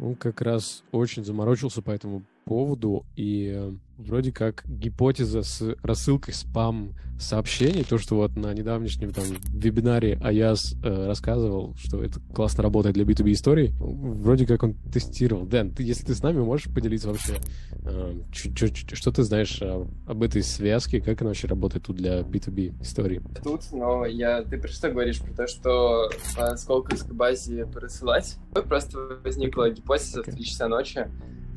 [0.00, 3.72] он как раз очень заморочился по этому поводу, и э,
[4.06, 10.74] вроде как гипотеза с рассылкой спам сообщений, то, что вот на недавнешнем там вебинаре Аяс
[10.82, 15.44] э, рассказывал, что это классно работает для B2B историй, вроде как он тестировал.
[15.44, 17.36] Дэн, ты, если ты с нами, можешь поделиться вообще,
[17.84, 22.82] э, что ты знаешь о, об этой связке, как она вообще работает тут для B2B
[22.82, 23.22] истории?
[23.42, 25.20] Тут, но я, ты про что говоришь?
[25.20, 28.36] Про то, что по сколковской базе просылать?
[28.52, 31.06] Просто возникла гипотеза в 3 часа ночи,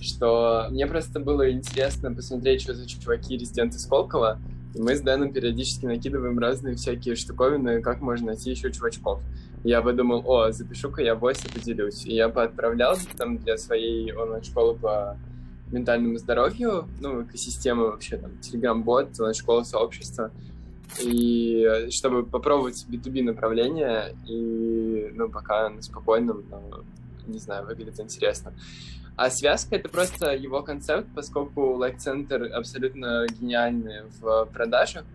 [0.01, 4.39] что мне просто было интересно посмотреть, что за чуваки резиденты Сколково,
[4.73, 9.21] и мы с Дэном периодически накидываем разные всякие штуковины, как можно найти еще чувачков.
[9.63, 12.05] Я подумал, о, запишу-ка я в и поделюсь.
[12.05, 15.17] И я поотправлял там для своей онлайн-школы по
[15.71, 20.31] ментальному здоровью, ну, экосистемы вообще, там, телеграм-бот, онлайн-школа, сообщество,
[21.01, 26.83] и чтобы попробовать B2B направление, и, ну, пока на спокойном, но,
[27.25, 28.53] не знаю, выглядит интересно.
[29.15, 35.05] А связка— это просто его концепт, поскольку Like Center абсолютно гениальный в продажах,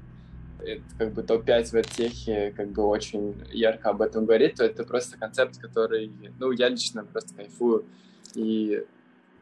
[0.60, 4.84] это как бы топ-5 в техе как бы очень ярко об этом говорит, то это
[4.84, 7.84] просто концепт, который, ну, я лично просто кайфую,
[8.34, 8.84] и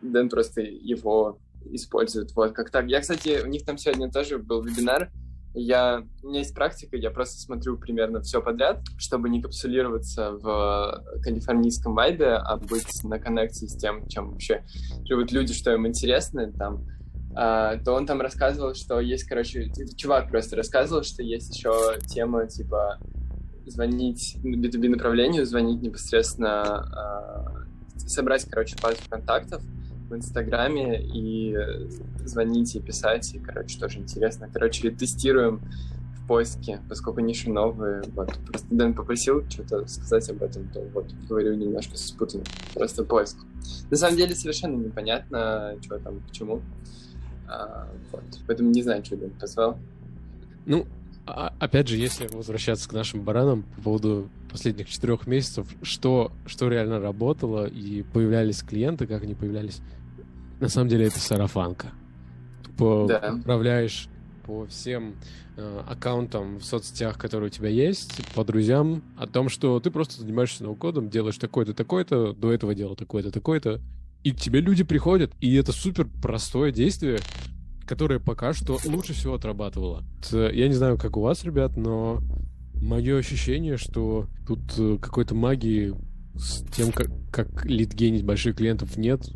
[0.02, 1.38] Дэн просто его
[1.72, 2.34] использует.
[2.34, 2.86] Вот, как так.
[2.86, 5.10] Я, кстати, у них там сегодня тоже был вебинар,
[5.56, 11.02] я, у меня есть практика, я просто смотрю примерно все подряд, чтобы не капсулироваться в
[11.22, 14.64] калифорнийском вайбе, а быть на коннекции с тем, чем вообще
[15.04, 16.86] живут люди, что им интересно, там,
[17.34, 22.46] а, то он там рассказывал, что есть, короче, чувак просто рассказывал, что есть еще тема,
[22.46, 22.98] типа,
[23.66, 27.66] звонить B2B направлению, звонить непосредственно,
[27.96, 29.62] э, собрать, короче, базу контактов
[30.08, 31.56] в Инстаграме и
[32.80, 34.48] писать, и, короче, тоже интересно.
[34.52, 35.60] Короче, тестируем
[36.16, 38.02] в поиске, поскольку ниши новые.
[38.14, 38.32] Вот.
[38.46, 42.44] Просто Дэн попросил что-то сказать об этом, то вот говорю немножко спутанно.
[42.74, 43.38] Просто поиск.
[43.90, 46.62] На самом деле совершенно непонятно, что там, к чему.
[47.48, 48.24] А, вот.
[48.46, 49.78] Поэтому не знаю, что Дэн позвал.
[50.66, 50.86] Ну,
[51.26, 56.68] а, опять же, если возвращаться к нашим баранам по поводу последних четырех месяцев, что, что
[56.68, 59.80] реально работало и появлялись клиенты, как они появлялись,
[60.60, 61.92] на самом деле это сарафанка.
[62.64, 63.34] Тупо да.
[63.38, 64.08] управляешь
[64.44, 65.16] по всем
[65.56, 70.20] э, аккаунтам в соцсетях, которые у тебя есть, по друзьям, о том, что ты просто
[70.20, 73.80] занимаешься ноу-кодом, делаешь такое-то, такое-то, до этого делал такое-то, такое-то,
[74.22, 77.18] и к тебе люди приходят, и это супер простое действие,
[77.86, 80.04] которое пока что лучше всего отрабатывало.
[80.30, 82.20] Я не знаю, как у вас, ребят, но
[82.74, 85.94] мое ощущение, что тут э, какой-то магии
[86.34, 89.28] с тем, как, как лидгенить больших клиентов нет,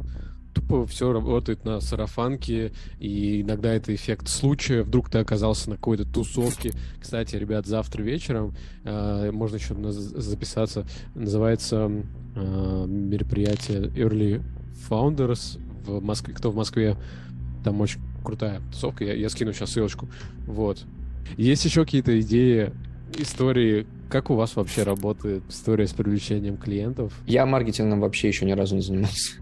[0.53, 4.83] тупо все работает на сарафанке, и иногда это эффект случая.
[4.83, 6.73] Вдруг ты оказался на какой-то тусовке.
[7.01, 10.87] Кстати, ребят, завтра вечером э, можно еще на- записаться.
[11.15, 11.91] Называется
[12.35, 14.43] э, мероприятие Early
[14.89, 16.35] Founders в Москве.
[16.35, 16.97] Кто в Москве?
[17.65, 19.05] Там очень крутая тусовка.
[19.05, 20.09] Я, я скину сейчас ссылочку.
[20.47, 20.85] Вот.
[21.37, 22.73] Есть еще какие-то идеи,
[23.19, 27.13] истории, как у вас вообще работает история с привлечением клиентов?
[27.27, 29.37] Я маркетингом вообще еще ни разу не занимался.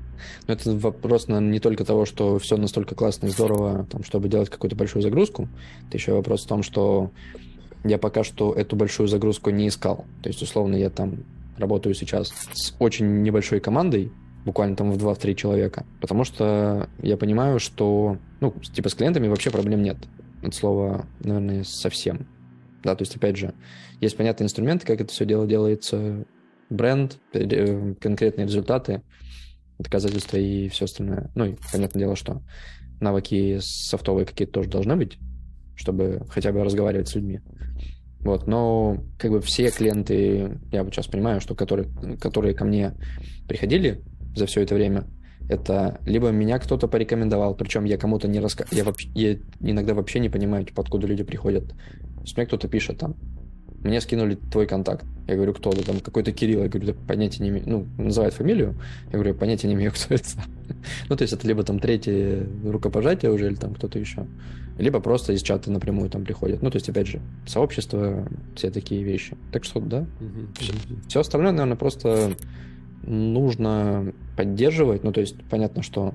[0.46, 4.28] Но это вопрос, наверное, не только того, что все настолько классно и здорово, там, чтобы
[4.28, 5.48] делать какую-то большую загрузку.
[5.88, 7.10] Это еще вопрос в том, что
[7.84, 10.04] я пока что эту большую загрузку не искал.
[10.22, 11.24] То есть, условно, я там
[11.56, 14.12] работаю сейчас с очень небольшой командой,
[14.44, 19.50] буквально там в 2-3 человека, потому что я понимаю, что, ну, типа с клиентами вообще
[19.50, 19.96] проблем нет.
[20.42, 22.26] От слова, наверное, совсем.
[22.84, 23.54] Да, то есть, опять же,
[24.00, 26.24] есть понятные инструменты, как это все дело делается,
[26.70, 29.02] бренд, э, конкретные результаты,
[29.78, 31.30] доказательства и все остальное.
[31.34, 32.42] Ну и понятное дело, что
[33.00, 35.18] навыки софтовые какие-то тоже должны быть,
[35.76, 37.40] чтобы хотя бы разговаривать с людьми.
[38.20, 41.88] Вот, но как бы все клиенты, я вот сейчас понимаю, что которые,
[42.20, 42.94] которые ко мне
[43.46, 44.02] приходили
[44.34, 45.06] за все это время,
[45.48, 50.18] это либо меня кто-то порекомендовал, причем я кому-то не рассказывал, я, вообще, я иногда вообще
[50.18, 51.68] не понимаю, типа, откуда люди приходят.
[51.68, 53.14] То есть мне кто-то пишет там,
[53.82, 55.04] мне скинули твой контакт.
[55.26, 55.84] Я говорю, кто ты?
[55.84, 56.62] Там какой-то Кирилл.
[56.62, 57.64] Я говорю, да понятия не имею.
[57.66, 58.74] Ну, называет фамилию.
[59.06, 60.28] Я говорю, понятия не имею, кто это.
[61.08, 64.26] ну, то есть это либо там третье рукопожатие уже, или там кто-то еще.
[64.78, 66.62] Либо просто из чата напрямую там приходят.
[66.62, 69.36] Ну, то есть, опять же, сообщество, все такие вещи.
[69.52, 70.06] Так что, да.
[70.58, 70.72] Все,
[71.08, 72.36] все остальное, наверное, просто
[73.02, 75.04] нужно поддерживать.
[75.04, 76.14] Ну, то есть, понятно, что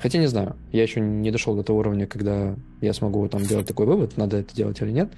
[0.00, 3.66] Хотя не знаю, я еще не дошел до того уровня, когда я смогу там делать
[3.66, 5.10] такой вывод, надо это делать или нет.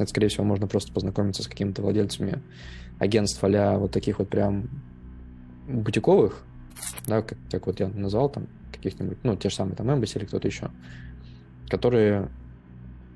[0.00, 2.42] Это, скорее всего, можно просто познакомиться с какими-то владельцами
[2.98, 4.70] агентств а вот таких вот прям
[5.68, 6.42] бутиковых,
[7.06, 10.24] да, как, как вот я назвал там каких-нибудь, ну, те же самые там Embassy или
[10.24, 10.70] кто-то еще,
[11.68, 12.30] которые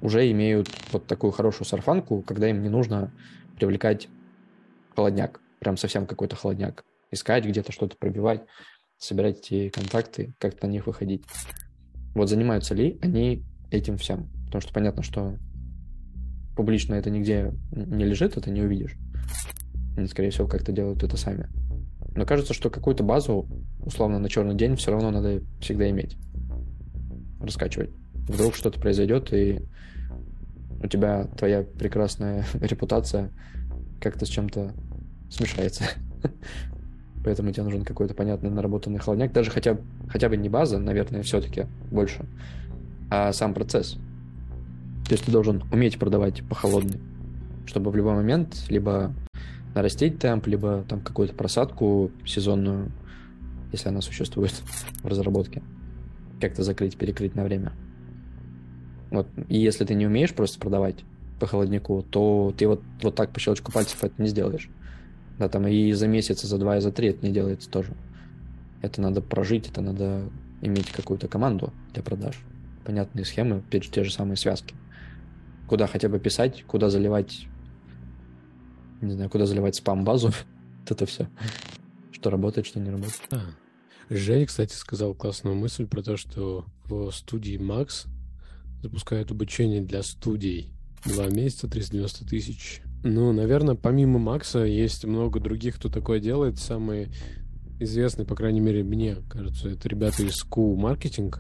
[0.03, 3.11] уже имеют вот такую хорошую сарфанку, когда им не нужно
[3.59, 4.09] привлекать
[4.95, 8.43] холодняк, прям совсем какой-то холодняк, искать где-то что-то пробивать,
[8.99, 11.25] собирать эти контакты, как-то на них выходить.
[12.15, 14.29] Вот занимаются ли они этим всем?
[14.47, 15.39] Потому что понятно, что
[16.57, 18.97] публично это нигде не лежит, это не увидишь.
[19.97, 21.49] Они, скорее всего, как-то делают это сами.
[22.15, 23.47] Но кажется, что какую-то базу,
[23.81, 26.17] условно, на черный день все равно надо всегда иметь.
[27.41, 27.91] Раскачивать.
[28.29, 29.61] Вдруг что-то произойдет, и
[30.83, 33.31] у тебя твоя прекрасная репутация
[34.01, 34.73] как-то с чем-то
[35.31, 35.85] смешается.
[37.25, 39.33] Поэтому тебе нужен какой-то понятный наработанный холодняк.
[39.33, 42.27] Даже хотя, хотя бы не база, наверное, все-таки больше,
[43.11, 43.97] а сам процесс.
[45.07, 46.99] То есть ты должен уметь продавать по холодной,
[47.67, 49.13] чтобы в любой момент либо
[49.75, 52.91] нарастить темп, либо там какую-то просадку сезонную,
[53.73, 54.53] если она существует
[55.03, 55.63] в разработке,
[56.41, 57.73] как-то закрыть, перекрыть на время.
[59.11, 59.29] Вот.
[59.49, 61.05] И если ты не умеешь просто продавать
[61.39, 64.71] по холоднику, то ты вот, вот так по щелчку пальцев это не сделаешь.
[65.39, 67.93] Да, там и за месяц, и за два, и за три это не делается тоже.
[68.81, 70.23] Это надо прожить, это надо
[70.63, 72.41] иметь какую-то команду для продаж.
[72.85, 74.75] Понятные схемы, те же самые связки
[75.69, 77.47] куда хотя бы писать, куда заливать,
[79.01, 80.29] не знаю, куда заливать спам-базу.
[80.81, 81.29] вот это все.
[82.13, 83.29] Что работает, что не работает.
[83.33, 83.41] А.
[84.11, 88.07] Женя, кстати, сказал классную мысль про то, что в студии Max
[88.83, 90.71] запускают обучение для студий.
[91.05, 92.83] Два месяца, 390 тысяч.
[93.03, 96.59] Ну, наверное, помимо Макса есть много других, кто такое делает.
[96.59, 97.11] Самые
[97.79, 101.35] известный, по крайней мере, мне кажется, это ребята из School Marketing.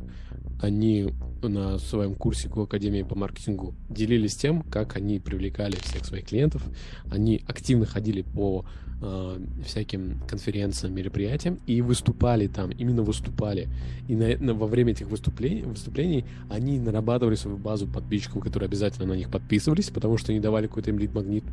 [0.60, 6.26] Они на своем курсе в Академии по маркетингу делились тем, как они привлекали всех своих
[6.26, 6.62] клиентов.
[7.10, 8.64] Они активно ходили по
[9.02, 13.68] э, всяким конференциям, мероприятиям и выступали там, именно выступали.
[14.08, 19.08] И на, на, во время этих выступлений, выступлений они нарабатывали свою базу подписчиков, которые обязательно
[19.08, 21.44] на них подписывались, потому что они давали какой-то им лид-магнит.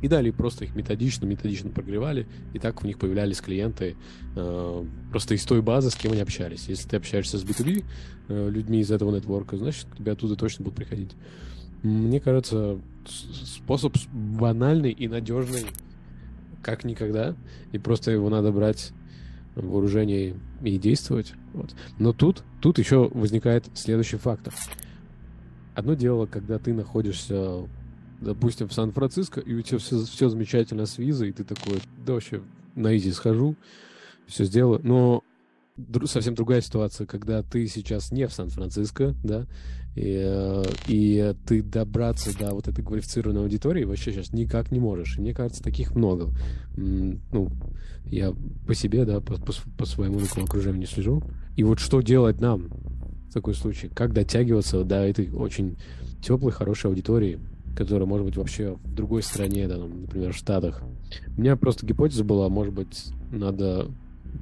[0.00, 3.96] И далее просто их методично, методично прогревали, и так у них появлялись клиенты
[4.34, 6.68] э, просто из той базы, с кем они общались.
[6.68, 7.84] Если ты общаешься с B2B
[8.28, 11.12] э, людьми из этого нетворка, значит, к тебе оттуда точно будут приходить.
[11.82, 15.66] Мне кажется, способ банальный и надежный,
[16.62, 17.34] как никогда,
[17.72, 18.92] и просто его надо брать
[19.54, 21.34] в вооружение и действовать.
[21.52, 21.74] Вот.
[21.98, 24.54] Но тут, тут еще возникает следующий фактор.
[25.74, 27.66] Одно дело, когда ты находишься
[28.20, 32.14] допустим, в Сан-Франциско, и у тебя все, все замечательно с визой, и ты такой, да
[32.14, 32.42] вообще,
[32.74, 33.56] на изи схожу,
[34.26, 34.80] все сделаю.
[34.82, 35.22] Но
[35.76, 39.46] дру, совсем другая ситуация, когда ты сейчас не в Сан-Франциско, да,
[39.96, 45.18] и, э, и ты добраться до вот этой квалифицированной аудитории вообще сейчас никак не можешь.
[45.18, 46.30] И мне кажется, таких много.
[46.76, 47.50] Ну,
[48.04, 48.32] я
[48.66, 51.22] по себе, да, по, по, по своему окружению не слежу.
[51.56, 52.68] И вот что делать нам
[53.28, 53.90] в такой случае?
[53.90, 55.76] Как дотягиваться до этой очень
[56.22, 57.40] теплой, хорошей аудитории?
[57.76, 60.82] Которая может быть вообще в другой стране, да, там, например, в Штатах.
[61.36, 63.88] У меня просто гипотеза была, может быть, надо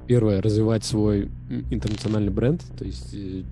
[0.07, 1.29] первое развивать свой
[1.69, 3.43] интернациональный бренд, то есть э,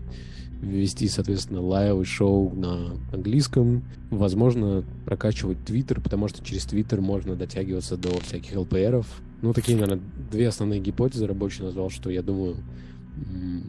[0.61, 7.97] вести, соответственно, лайвы шоу на английском, возможно, прокачивать Твиттер, потому что через Твиттер можно дотягиваться
[7.97, 9.07] до всяких ЛПРов.
[9.41, 12.57] Ну, такие, наверное, две основные гипотезы рабочий назвал, что я думаю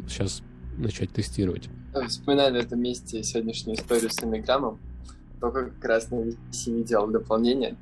[0.09, 0.43] сейчас
[0.79, 1.69] начать тестировать.
[2.09, 4.79] Вспоминаю на этом месте сегодняшнюю историю с Инстаграмом
[5.41, 6.25] только как раз на
[6.85, 7.77] делал дополнение.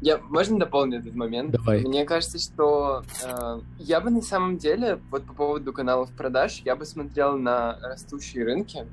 [0.00, 1.52] Я, можно дополнить этот момент?
[1.52, 1.80] Давай.
[1.80, 6.76] Мне кажется, что э, я бы на самом деле, вот по поводу каналов продаж, я
[6.76, 8.86] бы смотрел на растущие рынки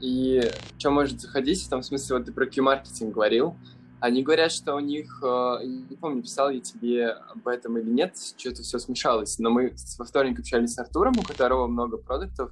[0.00, 3.56] и что может заходить, в том смысле, вот ты про Q-маркетинг говорил,
[4.00, 8.16] они говорят, что у них, э, не помню, писал я тебе об этом или нет,
[8.36, 12.50] что-то все смешалось, но мы во вторник общались с Артуром, у которого много продуктов,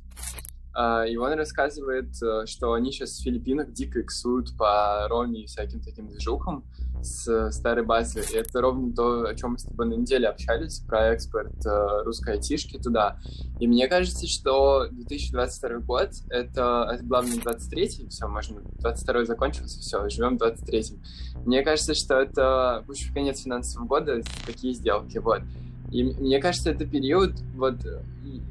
[1.09, 5.81] и он рассказывает, э, что они сейчас в Филиппинах дико иксуют по Роме и всяким
[5.81, 6.65] таким движухам
[7.03, 8.21] с старой базы.
[8.21, 12.03] И это ровно то, о чем мы с тобой на неделе общались, про экспорт э,
[12.05, 13.19] русской айтишки туда.
[13.59, 20.09] И мне кажется, что 2022 год— это, это главное 23-й, все, можно, 22-й закончился, все,
[20.09, 21.03] живем 23-м.
[21.47, 25.43] Мне кажется, что это уже конец финансового года, такие сделки, вот.
[25.91, 27.75] И мне кажется, это период, вот,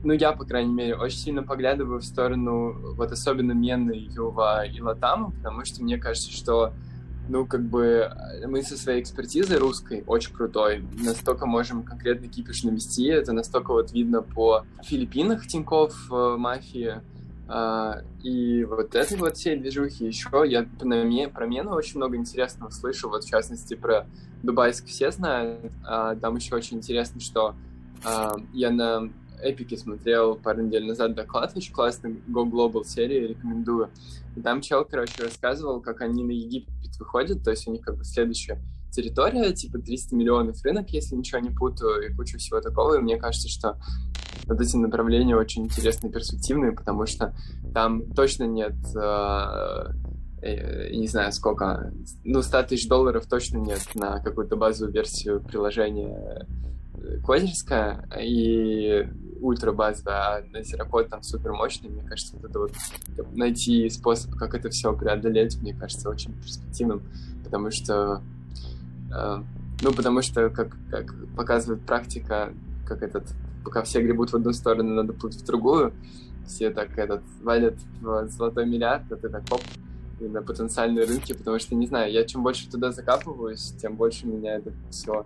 [0.03, 4.81] ну, я, по крайней мере, очень сильно поглядываю в сторону, вот, особенно Мены, Юва и
[4.81, 6.73] Латама, потому что мне кажется, что,
[7.27, 8.11] ну, как бы,
[8.47, 13.91] мы со своей экспертизой русской, очень крутой, настолько можем конкретно кипиш навести, это настолько вот
[13.91, 17.01] видно по Филиппинах Тиньков, э, мафии,
[17.49, 20.67] Uh, и вот этой вот всей движухи еще я
[21.33, 24.05] про, Мену очень много интересного слышу, вот в частности про
[24.43, 25.71] Дубайск все знают.
[25.83, 27.55] Uh, там еще очень интересно, что
[28.03, 29.09] uh, я на
[29.41, 33.89] Эпике смотрел пару недель назад доклад, очень классный Go Global серии, рекомендую.
[34.36, 37.97] И там чел, короче, рассказывал, как они на Египет выходят, то есть у них как
[37.97, 42.95] бы следующая территория, типа 300 миллионов рынок, если ничего не путаю, и куча всего такого.
[42.95, 43.78] И мне кажется, что
[44.47, 47.36] вот эти направления очень интересные, перспективные, потому что
[47.73, 49.86] там точно нет э,
[50.41, 56.47] э, не знаю сколько, ну, 100 тысяч долларов точно нет на какую-то базовую версию приложения
[56.95, 59.08] э, кодерская и
[59.41, 61.89] ультра базовая, а на Zerocode там супер мощный.
[61.89, 62.71] Мне кажется, вот это вот
[63.36, 67.04] найти способ, как это все преодолеть, мне кажется, очень перспективным,
[67.43, 68.21] потому что
[69.13, 69.43] э,
[69.82, 72.54] ну, потому что, как, как показывает практика,
[72.86, 75.93] как этот пока все гребут в одну сторону, надо плыть в другую.
[76.45, 79.62] Все так этот валят в золотой миллиард, а ты так оп,
[80.19, 84.25] и на потенциальные рынки, потому что, не знаю, я чем больше туда закапываюсь, тем больше
[84.25, 85.25] меня это все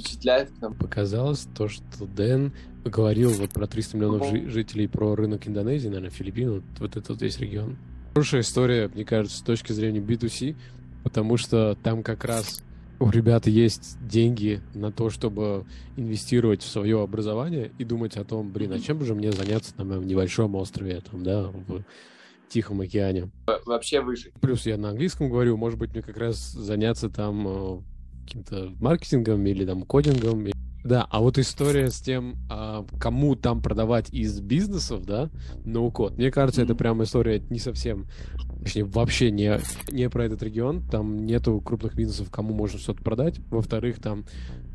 [0.00, 0.50] впечатляет.
[0.60, 2.52] Нам показалось то, что Дэн
[2.84, 7.20] говорил вот про 300 миллионов жи- жителей, про рынок Индонезии, наверное, Филиппин, вот, вот этот
[7.22, 7.76] весь регион.
[8.14, 10.56] Хорошая история, мне кажется, с точки зрения B2C,
[11.04, 12.62] потому что там как раз
[12.98, 15.64] у ребят есть деньги на то, чтобы
[15.96, 19.84] инвестировать в свое образование и думать о том, блин, а чем же мне заняться на
[19.84, 21.82] моем небольшом острове, там, да, в
[22.48, 23.30] Тихом океане.
[23.64, 24.32] Вообще выжить.
[24.40, 27.78] Плюс я на английском говорю, может быть, мне как раз заняться там э,
[28.30, 30.46] каким-то маркетингом или там кодингом.
[30.82, 35.28] Да, а вот история с тем, а, кому там продавать из бизнесов, да,
[35.64, 36.64] ноу-код, мне кажется, mm-hmm.
[36.64, 38.06] это прям история не совсем,
[38.62, 39.60] точнее, вообще не,
[39.90, 43.40] не про этот регион, там нету крупных бизнесов, кому можно что-то продать.
[43.50, 44.24] Во-вторых, там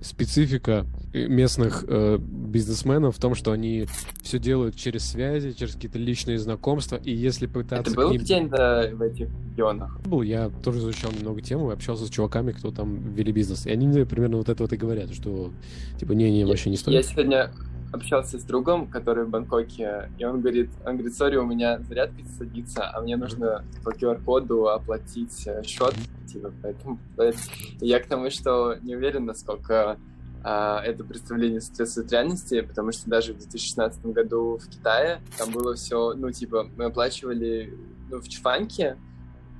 [0.02, 3.88] специфика местных э, бизнесменов в том, что они
[4.22, 7.92] все делают через связи, через какие-то личные знакомства, и если пытаться...
[7.92, 8.22] Это был ним...
[8.22, 10.00] где-то в этих регионах?
[10.02, 13.88] Был, я тоже изучал немного тему, общался с чуваками, кто там вели бизнес, и они
[14.06, 15.52] примерно вот это вот и говорят, что
[15.98, 16.96] типа не-не, вообще не стоит.
[16.96, 17.52] Я сегодня
[17.96, 22.24] общался с другом, который в Бангкоке, и он говорит, он говорит, сори, у меня зарядка
[22.38, 25.94] садится, а мне нужно по QR-коду оплатить э, счет,
[26.28, 27.44] типа, поэтому, поэтому
[27.80, 29.98] я к тому, что не уверен, насколько
[30.44, 35.74] а, это представление соответствует реальности, потому что даже в 2016 году в Китае там было
[35.74, 37.74] все, ну, типа, мы оплачивали
[38.12, 38.98] ну, в Чфанке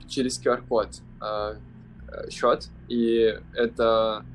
[0.08, 0.90] через QR-код
[1.22, 1.56] а,
[2.30, 4.26] счет, и это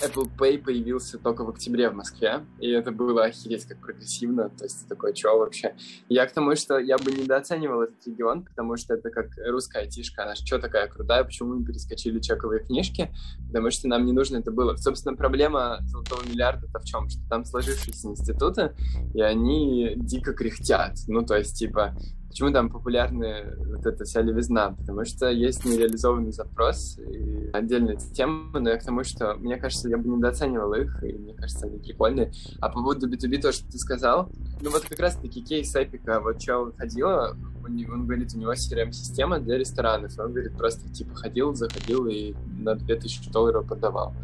[0.00, 4.64] Apple Pay появился только в октябре в Москве, и это было охереть как прогрессивно, то
[4.64, 5.74] есть такое, что вообще?
[6.08, 10.24] Я к тому, что я бы недооценивал этот регион, потому что это как русская айтишка,
[10.24, 13.12] она что такая крутая, почему мы перескочили чековые книжки,
[13.48, 14.76] потому что нам не нужно это было.
[14.76, 17.08] Собственно, проблема золотого миллиарда-то в чем?
[17.08, 18.74] Что там сложившиеся институты,
[19.14, 21.94] и они дико кряхтят, ну, то есть, типа,
[22.32, 24.70] Почему там популярны вот эта вся левизна?
[24.70, 29.90] Потому что есть нереализованный запрос и отдельная тема, но я к тому, что, мне кажется,
[29.90, 32.32] я бы недооценивал их, и мне кажется, они прикольные.
[32.58, 34.30] А по поводу B2B, то, что ты сказал,
[34.62, 39.38] ну вот как раз-таки кейс Эпика, вот что ходила, он, он говорит, у него CRM-система
[39.38, 44.14] для ресторанов, он говорит, просто типа ходил, заходил и на 2000 долларов продавал.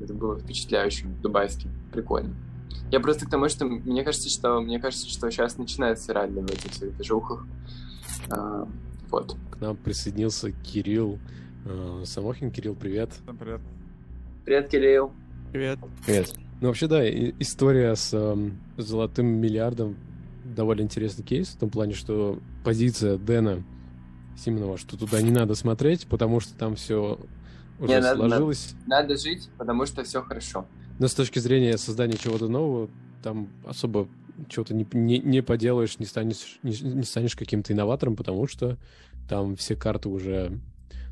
[0.00, 2.36] Это было впечатляющим, дубайским, прикольно.
[2.90, 6.50] Я просто к тому, что мне кажется, что мне кажется, что сейчас начинается реально в
[6.50, 7.46] этих всех движухах.
[8.30, 8.68] А,
[9.10, 9.36] вот.
[9.50, 11.18] К нам присоединился Кирилл
[11.64, 12.50] э, Самохин.
[12.50, 13.10] Кирилл, привет.
[13.38, 13.60] привет.
[14.44, 15.12] Привет, Кирилл.
[15.52, 15.78] Привет.
[16.04, 16.32] Привет.
[16.60, 19.96] Ну, вообще, да, история с э, золотым миллиардом
[20.44, 23.64] довольно интересный кейс, в том плане, что позиция Дэна
[24.36, 27.18] Симонова, что туда не надо смотреть, потому что там все
[27.78, 28.74] уже не, сложилось.
[28.86, 30.66] Надо, надо жить, потому что все хорошо.
[31.02, 32.88] Но с точки зрения создания чего-то нового,
[33.24, 34.06] там особо
[34.48, 38.78] чего-то не, не, не поделаешь, не станешь, не, не станешь каким-то инноватором, потому что
[39.28, 40.60] там все карты уже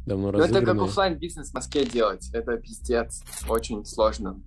[0.07, 0.53] давно разыграны.
[0.53, 2.31] Ну, это как офлайн бизнес в Москве делать.
[2.33, 3.25] Это пиздец.
[3.49, 4.41] Очень сложно.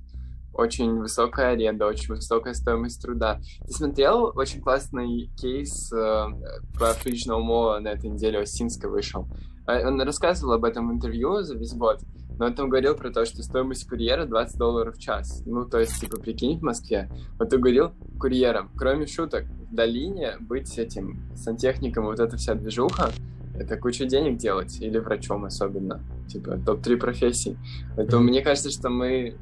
[0.54, 3.42] Очень высокая аренда, очень высокая стоимость труда.
[3.68, 6.26] Ты смотрел очень классный кейс э,
[6.74, 9.28] про вторичного мола на этой неделе, Осинска вышел.
[9.68, 12.00] Э, он рассказывал об этом в интервью за весь год.
[12.38, 15.44] Но он там говорил про то, что стоимость курьера 20 долларов в час.
[15.46, 17.10] Ну, то есть, типа, прикинь, в Москве.
[17.38, 18.72] Вот он говорил курьером.
[18.76, 23.12] Кроме шуток, в долине быть этим сантехником, вот эта вся движуха,
[23.56, 26.02] это кучу денег делать, или врачом особенно.
[26.28, 27.58] Типа, топ-3 профессий.
[27.96, 29.36] Поэтому мне кажется, что мы,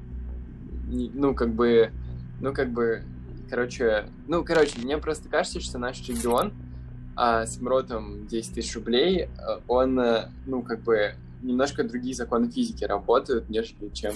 [0.89, 1.91] ну, как бы,
[2.41, 3.03] ну, как бы,
[3.49, 6.53] короче, ну, короче, мне просто кажется, что наш регион
[7.15, 12.49] а, с МРОТом 10 тысяч рублей, а, он, э, ну, как бы, немножко другие законы
[12.49, 14.13] физики работают, нежели чем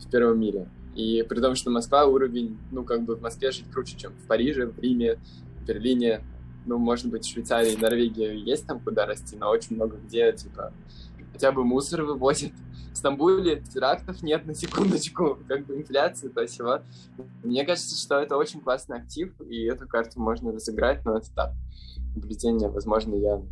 [0.00, 0.68] в первом мире.
[0.94, 4.26] И при том, что Москва уровень, ну, как бы в Москве жить круче, чем в
[4.26, 5.18] Париже, в Риме,
[5.60, 6.22] в Берлине,
[6.64, 10.72] ну, может быть, в Швейцарии, Норвегии есть там куда расти, но очень много где, типа,
[11.32, 12.52] хотя бы мусор вывозят.
[12.92, 16.80] В Стамбуле терактов нет, на секундочку, как бы инфляция, то всего.
[17.44, 21.52] Мне кажется, что это очень классный актив, и эту карту можно разыграть, но это так,
[22.14, 23.42] наблюдение, возможно, я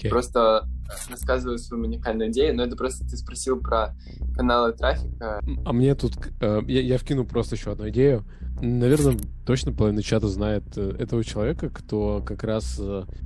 [0.00, 0.08] Okay.
[0.08, 3.94] Просто э, рассказываю свою уникальную идею, но это просто ты спросил про
[4.34, 5.40] каналы трафика.
[5.64, 6.14] А мне тут...
[6.40, 8.24] Э, я, я вкину просто еще одну идею.
[8.62, 12.80] Наверное, точно половина чата знает э, этого человека, кто как раз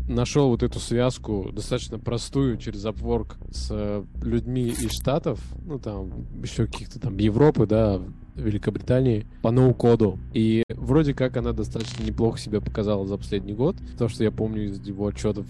[0.08, 6.66] нашел вот эту связку достаточно простую через Upwork с людьми из Штатов, ну там еще
[6.66, 8.00] каких-то там Европы, да,
[8.34, 10.18] Великобритании по ноу-коду.
[10.32, 13.76] И вроде как она достаточно неплохо себя показала за последний год.
[13.96, 15.46] То, что я помню из его отчетов,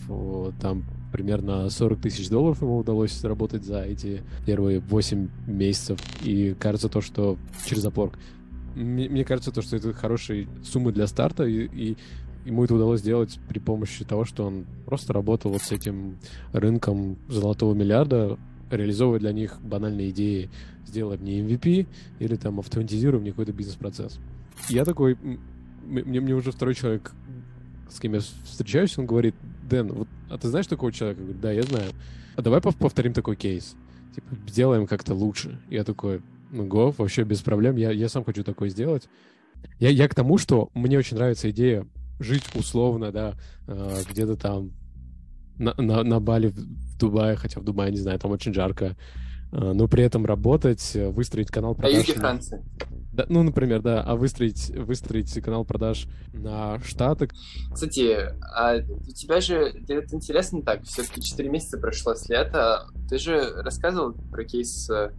[0.61, 6.00] там примерно 40 тысяч долларов ему удалось заработать за эти первые 8 месяцев.
[6.24, 8.18] И кажется то, что через опорк.
[8.74, 11.96] Мне, мне кажется то, что это хорошие суммы для старта, и, и
[12.44, 16.16] ему это удалось сделать при помощи того, что он просто работал вот с этим
[16.52, 18.36] рынком золотого миллиарда,
[18.72, 20.50] реализовывая для них банальные идеи,
[20.84, 21.86] сделай мне MVP
[22.18, 24.18] или там автоматизируй мне какой-то бизнес-процесс.
[24.68, 25.16] Я такой,
[25.84, 27.12] мне, мне уже второй человек,
[27.88, 29.36] с кем я встречаюсь, он говорит,
[29.68, 31.20] Дэн, вот, а ты знаешь такого человека?
[31.20, 31.90] Я говорю, да, я знаю.
[32.36, 33.76] А давай повторим такой кейс.
[34.14, 35.60] Типа, сделаем как-то лучше.
[35.70, 37.76] Я такой, ну, го, вообще без проблем.
[37.76, 39.08] Я, я сам хочу такое сделать.
[39.78, 41.86] Я, я к тому, что мне очень нравится идея
[42.20, 43.34] жить условно, да,
[43.66, 44.72] э, где-то там
[45.58, 48.96] на, на, на Бали в Дубае, хотя в Дубае, не знаю, там очень жарко,
[49.55, 51.92] но при этом работать, э, выстроить канал продаж...
[51.92, 52.64] На юге Франции.
[53.12, 57.30] Да, ну, например, да, а выстроить, выстроить канал продаж на Штаты.
[57.72, 59.55] Кстати, а у тебя же,
[59.88, 65.12] это интересно так, все-таки 4 месяца прошло с лета, ты же рассказывал про кейс э,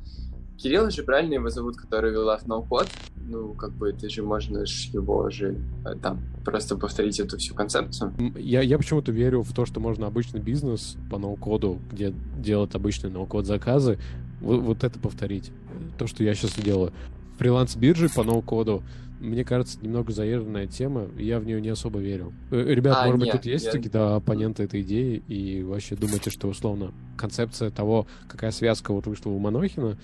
[0.57, 2.89] Кирилла же правильно его зовут, который вел NoCode.
[3.27, 8.13] Ну, как бы ты же можешь его же э, там просто повторить эту всю концепцию.
[8.38, 13.11] Я, я почему-то верю в то, что можно обычный бизнес по ноу-коду, где делают обычные
[13.11, 13.99] ноу-код заказы,
[14.41, 15.51] вот, вот это повторить.
[15.97, 16.93] То, что я сейчас делаю
[17.38, 18.83] фриланс-биржи по ноу-коду,
[19.19, 22.33] мне кажется, немного заезженная тема, и я в нее не особо верю.
[22.51, 23.71] Э, ребят, а, может нет, быть, тут есть я...
[23.71, 29.31] какие-то оппоненты этой идеи, и вообще думаете, что, условно, концепция того, какая связка вот вышла
[29.31, 29.97] у Манохина,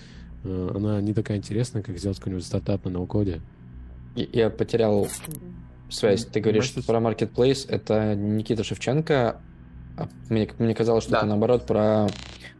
[0.44, 3.40] э, она не такая интересная, как сделать какой-нибудь стартап на ноу-коде?
[4.14, 5.08] Я потерял
[5.88, 6.24] связь.
[6.24, 6.86] Ты говоришь Может...
[6.86, 9.40] про Marketplace, это Никита Шевченко,
[9.96, 11.20] а мне, мне казалось, что да.
[11.20, 12.08] ты наоборот про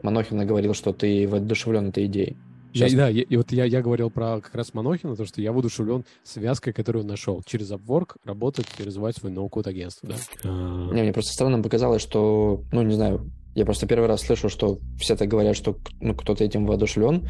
[0.03, 2.37] Манохина говорил, что ты воодушевлен этой идеей.
[2.73, 2.93] Сейчас...
[2.93, 5.53] Я, да, я, и вот я, я говорил про как раз Манохина, то, что я
[5.53, 7.43] воодушевлен связкой, которую он нашел.
[7.45, 10.17] Через Upwork работать и развивать свой ноу-код агентство, да.
[10.45, 10.93] А...
[10.93, 14.79] Не, мне просто странно показалось, что, ну, не знаю, я просто первый раз слышу, что
[14.99, 17.29] все так говорят, что ну, кто-то этим воодушевлен.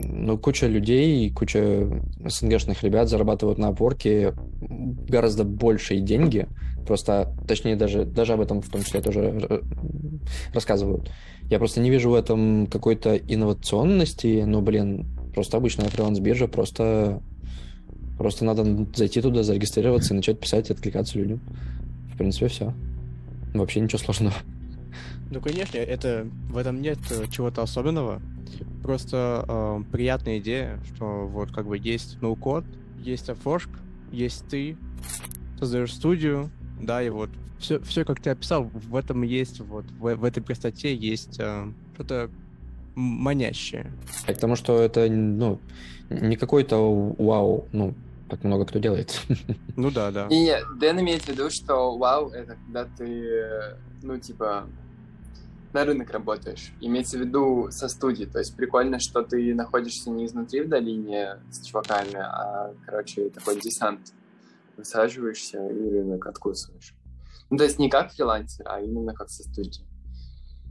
[0.00, 6.48] Ну, куча людей, куча СНГшных ребят зарабатывают на опорке гораздо большие деньги.
[6.86, 9.62] Просто, точнее, даже, даже об этом в том числе тоже
[10.54, 11.10] рассказывают.
[11.52, 17.20] Я просто не вижу в этом какой-то инновационности, но, блин, просто обычная фриланс-биржа, просто,
[18.16, 21.40] просто надо зайти туда, зарегистрироваться и начать писать и откликаться людям.
[22.14, 22.72] В принципе, все.
[23.52, 24.32] Вообще ничего сложного.
[25.30, 28.22] Ну, конечно, это в этом нет э, чего-то особенного.
[28.82, 32.64] Просто э, приятная идея, что вот как бы есть ноу-код,
[32.98, 33.68] есть Upwork,
[34.10, 34.78] есть ты,
[35.58, 36.50] создаешь студию,
[36.82, 40.42] да, и вот все, все как ты описал, в этом есть, вот, в, в этой
[40.42, 42.30] простоте есть э, что-то
[42.94, 43.92] манящее.
[44.26, 45.60] К тому, что это, ну,
[46.10, 46.76] не какой-то
[47.18, 47.94] вау, ну,
[48.28, 49.20] так много кто делает.
[49.76, 50.26] Ну да, да.
[50.28, 54.66] И нет, Дэн имеет в виду, что вау, это когда ты, ну, типа,
[55.72, 56.72] на рынок работаешь.
[56.80, 58.24] Имеется в виду со студии.
[58.24, 63.60] То есть прикольно, что ты находишься не изнутри в долине с чуваками, а, короче, такой
[63.60, 64.12] десант.
[64.76, 66.94] Высаживаешься и рынок откусываешь.
[67.50, 69.84] Ну, то есть не как фрилансер, а именно как со студии.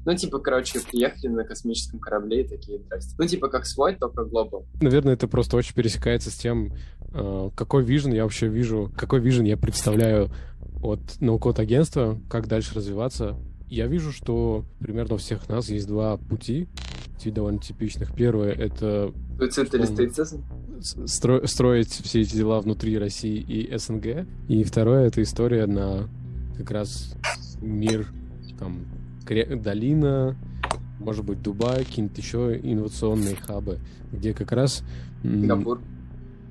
[0.04, 3.16] Ну, типа, короче, приехали на космическом корабле и такие, здрасте.
[3.20, 4.66] Ну, типа, как свой, только глобал.
[4.82, 6.74] Наверное, это просто очень пересекается с тем,
[7.14, 10.32] э, какой вижен я вообще вижу, какой вижен я представляю
[10.82, 13.38] от ноу-код агентства, как дальше развиваться.
[13.72, 16.68] Я вижу, что примерно у всех нас есть два пути,
[17.24, 18.14] довольно типичных.
[18.14, 19.14] Первое— это...
[21.06, 24.28] Стро строить все эти дела внутри России и СНГ.
[24.50, 26.10] И второе— это история на
[26.58, 27.16] как раз
[27.62, 28.08] мир,
[28.60, 28.88] там,
[29.26, 30.36] долина,
[31.00, 33.80] может быть, Дубай, какие-нибудь еще инновационные хабы,
[34.12, 34.84] где как раз...
[35.24, 35.80] Сингапур.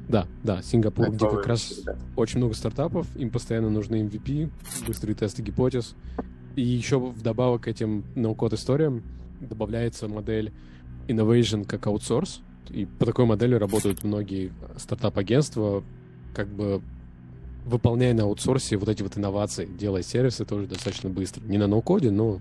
[0.09, 1.83] Да, да, Сингапур, Это где как раз
[2.17, 4.51] очень много стартапов, им постоянно нужны MVP,
[4.87, 5.95] быстрые тесты гипотез,
[6.61, 9.03] и еще вдобавок к этим ноу-код историям
[9.41, 10.53] добавляется модель
[11.09, 12.43] innovation как аутсорс.
[12.69, 15.83] И по такой модели работают многие стартап-агентства,
[16.35, 16.83] как бы
[17.65, 21.43] выполняя на аутсорсе вот эти вот инновации, делая сервисы тоже достаточно быстро.
[21.45, 22.41] Не на ноу-коде, но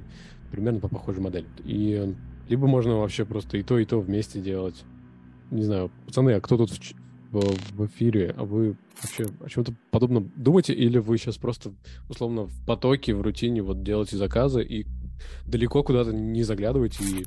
[0.52, 1.48] примерно по похожей модели.
[1.64, 2.14] И
[2.50, 4.84] либо можно вообще просто и то, и то вместе делать.
[5.50, 6.72] Не знаю, пацаны, а кто тут
[7.32, 11.74] в, эфире, а вы вообще о чем-то подобном думаете, или вы сейчас просто
[12.10, 14.88] условно в потоке, в рутине вот делаете заказы и
[15.46, 17.26] далеко куда-то не заглядываете и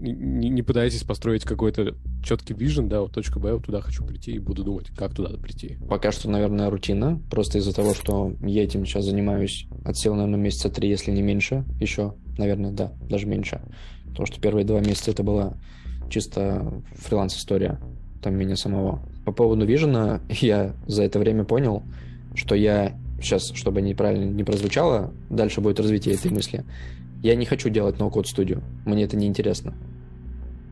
[0.00, 4.32] не, не пытаетесь построить какой-то четкий вижен, да, вот точка Б, вот туда хочу прийти
[4.32, 5.78] и буду думать, как туда прийти.
[5.88, 10.38] Пока что, наверное, рутина, просто из-за того, что я этим сейчас занимаюсь от сил, наверное,
[10.38, 13.60] месяца три, если не меньше, еще, наверное, да, даже меньше.
[14.06, 15.54] Потому что первые два месяца это была
[16.10, 17.80] чисто фриланс-история
[18.22, 19.00] там меня самого.
[19.24, 21.82] По поводу Вижена я за это время понял,
[22.34, 26.64] что я сейчас, чтобы неправильно не прозвучало, дальше будет развитие этой мысли.
[27.22, 28.62] Я не хочу делать ноу-код студию.
[28.84, 29.74] Мне это не интересно.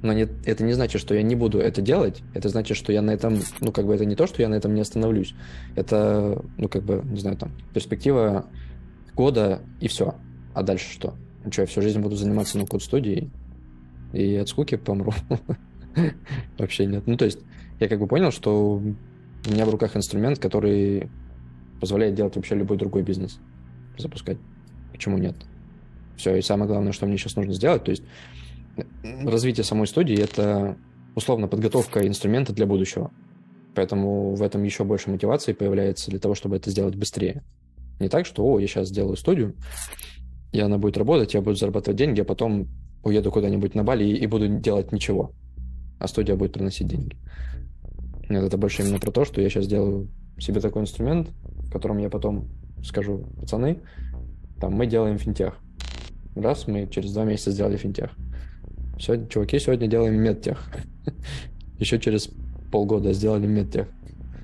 [0.03, 2.23] Но нет, это не значит, что я не буду это делать.
[2.35, 4.55] Это значит, что я на этом, ну, как бы это не то, что я на
[4.55, 5.35] этом не остановлюсь.
[5.75, 8.47] Это, ну, как бы, не знаю, там, перспектива
[9.15, 10.15] года и все.
[10.55, 11.15] А дальше что?
[11.45, 13.31] Ну, что, я всю жизнь буду заниматься ноу-код студией
[14.13, 15.13] и от скуки помру?
[16.59, 17.07] Вообще нет.
[17.07, 17.39] Ну, то есть,
[17.81, 21.09] я как бы понял, что у меня в руках инструмент, который
[21.81, 23.39] позволяет делать вообще любой другой бизнес.
[23.99, 24.39] Запускать.
[24.93, 25.35] Почему нет?
[26.17, 28.03] Все, и самое главное, что мне сейчас нужно сделать, то есть
[29.23, 30.77] развитие самой студии— это
[31.15, 33.11] условно подготовка инструмента для будущего.
[33.75, 37.43] Поэтому в этом еще больше мотивации появляется для того, чтобы это сделать быстрее.
[38.01, 39.55] Не так, что, о, я сейчас сделаю студию,
[40.53, 42.69] и она будет работать, я буду зарабатывать деньги, а потом
[43.03, 45.33] уеду куда-нибудь на Бали и, и буду делать ничего,
[45.99, 47.17] а студия будет приносить деньги.
[48.29, 51.99] Нет, это больше именно про то, что я сейчас делаю себе такой инструмент, в котором
[51.99, 52.49] я потом
[52.83, 53.81] скажу, пацаны,
[54.61, 55.55] там мы делаем финтех.
[56.35, 58.11] Раз, мы через два месяца сделали финтех.
[58.99, 60.63] Все, чуваки, сегодня делаем медтех.
[61.79, 62.31] Еще через
[62.71, 63.89] полгода сделали медтех.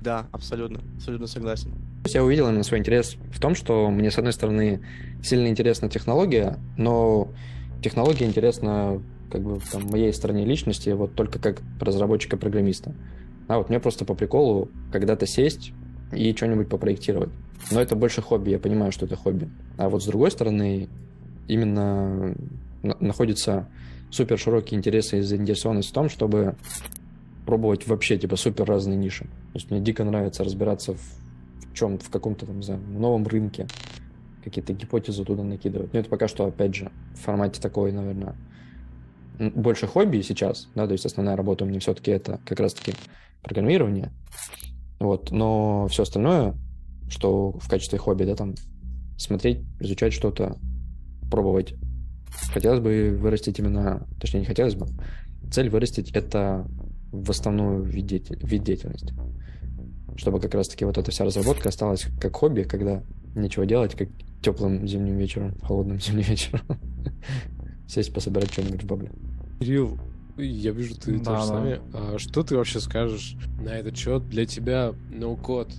[0.01, 1.71] Да, абсолютно, абсолютно согласен.
[2.07, 4.81] Я увидел именно свой интерес в том, что мне, с одной стороны,
[5.23, 7.29] сильно интересна технология, но
[7.81, 9.01] технология интересна
[9.33, 12.93] как бы там, моей стороне личности вот только как разработчика-программиста.
[13.47, 15.73] А вот мне просто по приколу когда-то сесть
[16.11, 17.31] и что-нибудь попроектировать.
[17.71, 19.49] Но это больше хобби, я понимаю, что это хобби.
[19.77, 20.87] А вот с другой стороны,
[21.47, 22.35] именно
[22.83, 23.67] находится
[24.11, 26.55] супер широкий интерес и заинтересованность в том, чтобы
[27.47, 29.23] пробовать вообще типа супер разные ниши.
[29.23, 33.65] То есть мне дико нравится разбираться в чем в каком-то там, не знаю, новом рынке,
[34.43, 35.91] какие-то гипотезы туда накидывать.
[35.91, 38.35] Но это пока что, опять же, в формате такой, наверное,
[39.39, 42.93] больше хобби сейчас, да, то есть основная работа у меня все-таки это как раз-таки
[43.41, 44.11] программирование,
[44.99, 46.55] вот, но все остальное,
[47.09, 48.55] что в качестве хобби, да, там,
[49.17, 50.57] смотреть, изучать что-то,
[51.29, 51.75] пробовать.
[52.51, 54.87] Хотелось бы вырастить именно, точнее, не хотелось бы,
[55.51, 56.65] цель вырастить это
[57.11, 59.13] в основную вид, вид деятельности.
[60.15, 63.03] Чтобы как раз-таки вот эта вся разработка осталась как хобби, когда
[63.35, 64.09] нечего делать, как
[64.41, 66.61] теплым зимним вечером, холодным зимним вечером.
[67.87, 69.11] Сесть, пособирать что-нибудь в бабле.
[69.59, 69.99] Кирилл,
[70.37, 71.45] я вижу, ты да, тоже да.
[71.45, 71.81] сами.
[71.93, 74.27] А что ты вообще скажешь на этот счет?
[74.29, 75.71] Для тебя ноу-код,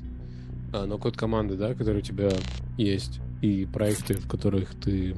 [0.73, 2.31] а, ноу-код команды, да, которые у тебя
[2.77, 5.17] есть, и проекты, в которых ты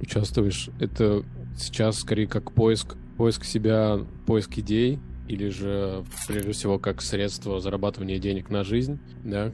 [0.00, 1.24] участвуешь, это
[1.56, 8.18] сейчас скорее как поиск, поиск себя, поиск идей, или же, прежде всего, как средство зарабатывания
[8.18, 9.52] денег на жизнь, да,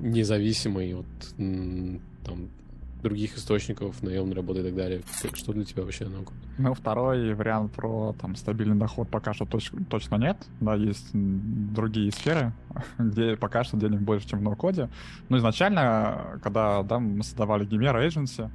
[0.00, 1.06] независимый от
[2.24, 2.50] там,
[3.02, 5.02] других источников, наемной работы и так далее.
[5.20, 6.32] Как, что для тебя вообще наука?
[6.58, 10.36] Ну, второй вариант про там стабильный доход пока что точ- точно нет.
[10.60, 12.52] Да, есть другие сферы,
[12.98, 14.88] где пока что денег больше, чем в ноу-коде.
[15.28, 18.50] Но изначально, когда да, мы создавали Gimera Agency,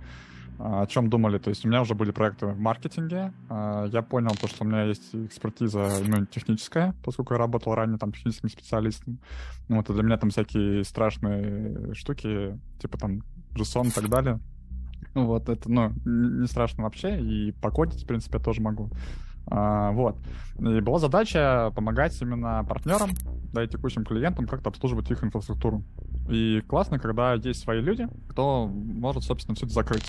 [0.59, 1.37] а, о чем думали.
[1.37, 3.33] То есть у меня уже были проекты в маркетинге.
[3.49, 7.97] А, я понял то, что у меня есть экспертиза ну, техническая, поскольку я работал ранее
[7.97, 9.19] там техническим специалистом.
[9.69, 13.21] Ну, вот, для меня там всякие страшные штуки, типа там
[13.57, 14.39] JSON и так далее.
[15.13, 18.89] Вот, это, ну, не страшно вообще, и покодить, в принципе, я тоже могу.
[19.49, 20.17] А, вот.
[20.59, 23.11] И была задача помогать именно партнерам,
[23.53, 25.83] да, и текущим клиентам как-то обслуживать их инфраструктуру.
[26.29, 30.05] И классно, когда есть свои люди, кто может, собственно, все это закрыть.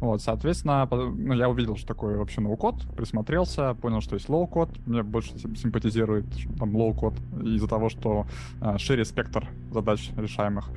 [0.00, 5.02] Вот, соответственно, ну, я увидел, что такое вообще no-code, присмотрелся, понял, что есть low-code, мне
[5.02, 6.26] больше симпатизирует
[6.58, 8.26] там low-code из-за того, что
[8.60, 10.70] э, шире спектр задач решаемых.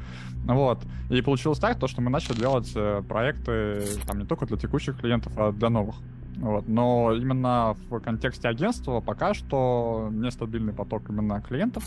[0.45, 0.79] Вот.
[1.09, 4.99] И получилось так, то, что мы начали делать э, проекты там не только для текущих
[4.99, 5.95] клиентов, а для новых.
[6.37, 6.67] Вот.
[6.67, 11.83] Но именно в контексте агентства пока что нестабильный поток именно клиентов.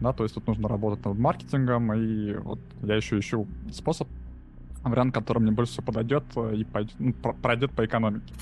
[0.00, 4.06] Да, то есть тут нужно работать над маркетингом, и вот я еще ищу способ,
[4.82, 8.34] вариант, который мне больше всего подойдет и пойдет, ну, пройдет по экономике.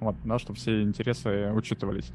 [0.00, 2.10] Вот, да, чтобы все интересы учитывались.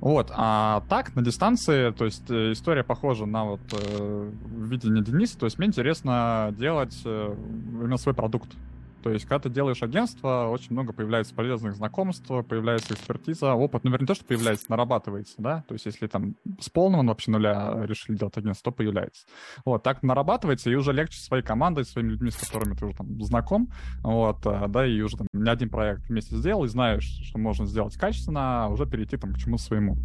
[0.00, 5.38] Вот, а так, на дистанции, то есть э, история похожа на вот э, видение Дениса,
[5.38, 7.36] то есть мне интересно делать э,
[7.72, 8.50] именно свой продукт,
[9.02, 13.90] то есть, когда ты делаешь агентство, очень много появляется полезных знакомств, появляется экспертиза, опыт, ну,
[13.90, 17.84] вернее, не то, что появляется, нарабатывается, да, то есть, если там с полного вообще нуля
[17.84, 19.26] решили делать агентство, то появляется.
[19.64, 23.20] Вот, так нарабатывается, и уже легче своей командой, своими людьми, с которыми ты уже там
[23.22, 23.70] знаком,
[24.02, 27.66] вот, а, да, и уже там не один проект вместе сделал, и знаешь, что можно
[27.66, 29.96] сделать качественно, а уже перейти там к чему своему.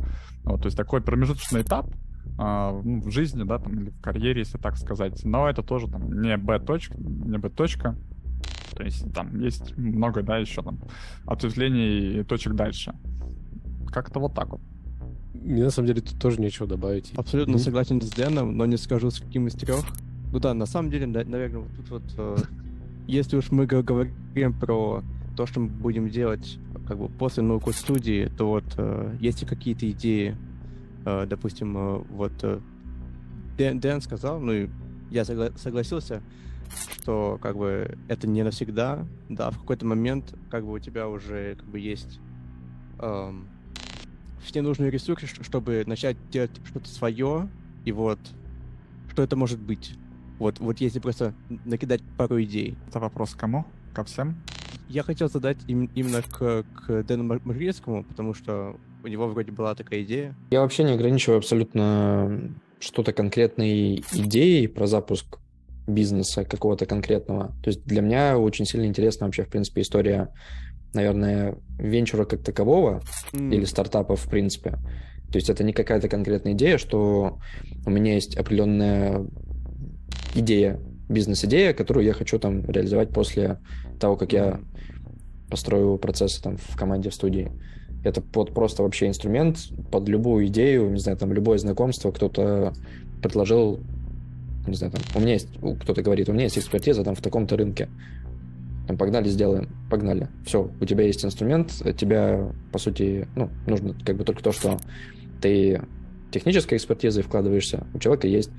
[0.43, 1.87] Вот, то есть, такой промежуточный этап,
[2.37, 5.23] Uh, ну, в жизни, да, там, или в карьере, если так сказать.
[5.23, 7.95] Но это тоже там не Б-точка, не Б-точка,
[8.77, 10.79] то есть там есть много, да, еще там
[11.25, 12.93] ответвлений и точек дальше.
[13.87, 14.61] Как-то вот так вот.
[15.33, 17.11] Мне на самом деле тут тоже нечего добавить.
[17.15, 17.59] Абсолютно mm-hmm.
[17.59, 19.83] согласен с Дэном, но не скажу с каким из трех.
[20.31, 22.37] Ну да, на самом деле, наверное, вот тут вот, э,
[23.07, 25.03] если уж мы говорим про
[25.35, 29.47] то, что мы будем делать как бы после науку студии, то вот э, есть ли
[29.47, 30.37] какие-то идеи,
[31.03, 32.59] э, допустим, э, вот э,
[33.57, 34.69] Дэн, Дэн сказал, ну и
[35.09, 36.21] я согла- согласился,
[36.91, 41.55] что как бы это не навсегда, да, в какой-то момент как бы у тебя уже
[41.55, 42.19] как бы есть
[42.99, 43.47] эм,
[44.43, 47.49] все нужные ресурсы, чтобы начать делать что-то свое,
[47.85, 48.19] и вот
[49.11, 49.95] что это может быть.
[50.39, 51.33] Вот, вот если просто
[51.65, 52.77] накидать пару идей.
[52.87, 53.65] Это вопрос кому?
[53.93, 54.35] Ко всем?
[54.89, 59.73] Я хотел задать им, именно к, к Дэну Маргельскому, потому что у него вроде была
[59.75, 60.35] такая идея.
[60.51, 65.39] Я вообще не ограничиваю абсолютно что-то конкретной идеей про запуск
[65.87, 67.55] бизнеса какого-то конкретного.
[67.63, 70.29] То есть для меня очень сильно интересна вообще, в принципе, история
[70.93, 73.01] наверное, венчура как такового
[73.33, 74.71] М, или стартапа в принципе.
[75.31, 77.39] То есть это не какая-то конкретная идея, что
[77.85, 79.25] у меня есть определенная
[80.35, 80.79] идея,
[81.09, 83.59] бизнес-идея, которую я хочу там реализовать после
[83.99, 84.59] того, как я
[85.49, 87.51] построю процессы там в команде, в студии.
[88.03, 89.57] Это под просто вообще инструмент
[89.91, 92.73] под любую идею, не знаю, там любое знакомство, кто-то
[93.21, 93.79] предложил,
[94.67, 95.49] не знаю, там, у меня есть,
[95.81, 97.89] кто-то говорит, у меня есть экспертиза там в таком-то рынке.
[98.87, 100.29] Там, погнали, сделаем, погнали.
[100.45, 104.79] Все, у тебя есть инструмент, тебя, по сути, ну, нужно как бы только то, что
[105.41, 105.81] ты
[106.31, 108.51] технической экспертизой вкладываешься, у человека есть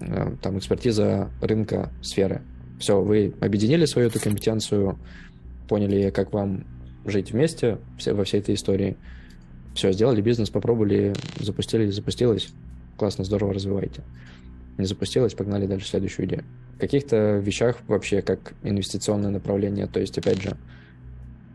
[0.00, 2.42] э, там экспертиза рынка сферы.
[2.78, 4.98] Все, вы объединили свою эту компетенцию,
[5.68, 6.64] поняли, как вам
[7.04, 8.96] жить вместе все, во всей этой истории.
[9.74, 12.52] Все, сделали бизнес, попробовали, запустили, запустилось.
[12.96, 14.02] Классно, здорово, развивайте.
[14.78, 16.44] Не запустилось, погнали дальше следующую идею.
[16.76, 20.56] В каких-то вещах вообще как инвестиционное направление, то есть, опять же,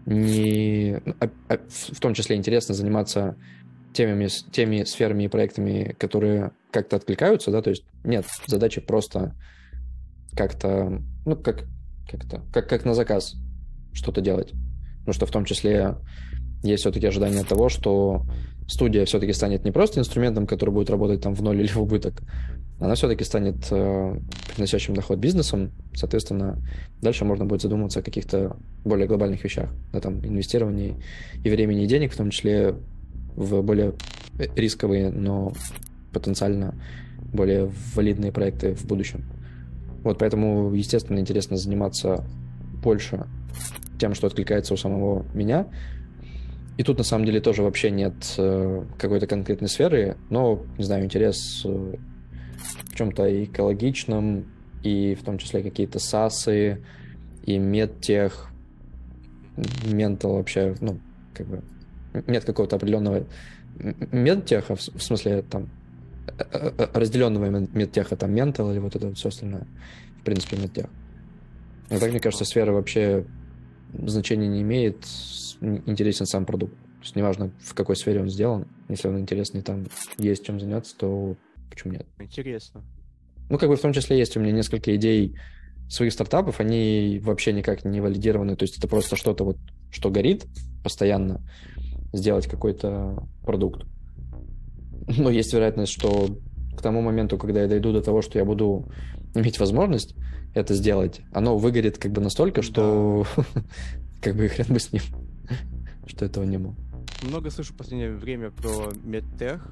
[0.05, 1.01] не...
[1.05, 3.35] ну, а- а в том числе интересно заниматься
[3.93, 9.35] теми, теми сферами и проектами, которые как-то откликаются, да, то есть нет задачи просто
[10.35, 11.65] как-то, ну, как,
[12.09, 13.35] как-то, как, как на заказ
[13.93, 14.53] что-то делать.
[14.99, 15.95] Потому что в том числе
[16.63, 18.25] есть все-таки ожидание того, что
[18.67, 22.21] студия все-таки станет не просто инструментом, который будет работать там в ноль или в убыток,
[22.79, 24.19] она все-таки станет э,
[24.53, 26.61] приносящим доход бизнесом, соответственно,
[27.01, 28.55] дальше можно будет задуматься о каких-то
[28.85, 30.95] более глобальных вещах, да, там, инвестировании
[31.43, 32.75] и времени, и денег, в том числе
[33.35, 33.93] в более
[34.55, 35.53] рисковые, но
[36.13, 36.75] потенциально
[37.33, 39.23] более валидные проекты в будущем.
[40.03, 42.23] Вот поэтому, естественно, интересно заниматься
[42.83, 43.25] больше
[43.99, 45.67] тем, что откликается у самого меня.
[46.77, 51.05] И тут на самом деле тоже вообще нет э, какой-то конкретной сферы, но, не знаю,
[51.05, 51.95] интерес э,
[52.85, 54.45] в чем-то экологичном,
[54.83, 56.83] и в том числе какие-то САСы,
[57.43, 58.51] и медтех,
[59.85, 60.99] ментал вообще, ну,
[61.33, 61.63] как бы,
[62.27, 63.25] нет какого-то определенного
[64.11, 65.69] медтеха, в смысле, там,
[66.51, 69.65] э, разделенного медтеха, там, ментал или вот это все остальное,
[70.21, 70.85] в принципе, медтех.
[71.89, 73.25] А так, мне кажется, сфера вообще
[73.93, 75.05] значения не имеет,
[75.61, 76.73] интересен сам продукт.
[76.73, 79.85] То есть неважно, в какой сфере он сделан, если он интересный, там
[80.17, 81.35] есть чем заняться, то
[81.69, 82.05] почему нет?
[82.19, 82.83] Интересно.
[83.49, 85.35] Ну, как бы в том числе есть у меня несколько идей
[85.89, 89.57] своих стартапов, они вообще никак не валидированы, то есть это просто что-то вот,
[89.89, 90.45] что горит
[90.83, 91.41] постоянно,
[92.13, 93.85] сделать какой-то продукт.
[95.17, 96.37] Но есть вероятность, что
[96.75, 98.91] к тому моменту, когда я дойду до того, что я буду
[99.33, 100.15] иметь возможность
[100.59, 103.25] это сделать, оно выгорит как бы настолько, что
[104.21, 105.01] как бы хрен бы с ним,
[106.07, 106.75] что этого не было.
[107.23, 109.67] Много слышу в последнее время про медтех.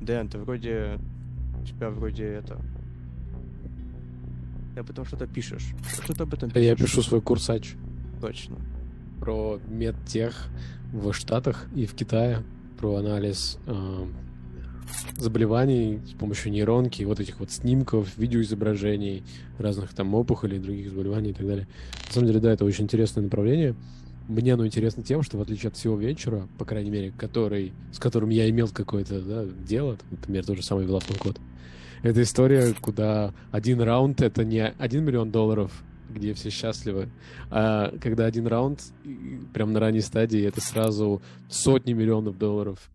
[0.00, 0.98] Дэн, ты вроде...
[1.60, 2.60] У тебя вроде это...
[4.74, 5.74] Ты об этом что-то пишешь.
[6.04, 6.64] Что ты об этом пишешь?
[6.64, 7.74] Я пишу свой курсач
[8.20, 8.56] Точно.
[9.18, 10.46] про медтех
[10.92, 12.44] в Штатах и в Китае,
[12.78, 14.06] про анализ э,
[15.16, 19.24] заболеваний с помощью нейронки, вот этих вот снимков, видеоизображений
[19.58, 21.68] разных там опухолей, других заболеваний и так далее.
[22.06, 23.74] На самом деле, да, это очень интересное направление.
[24.28, 27.98] Мне оно интересно тем, что в отличие от всего вечера, по крайней мере, который, с
[27.98, 31.38] которым я имел какое-то да, дело, например, тот же самый Велафон код,
[32.02, 35.72] это история, куда один раунд— это не один миллион долларов,
[36.10, 37.08] где все счастливы,
[37.50, 38.80] а когда один раунд,
[39.52, 42.90] прям на ранней стадии, это сразу сотни миллионов долларов.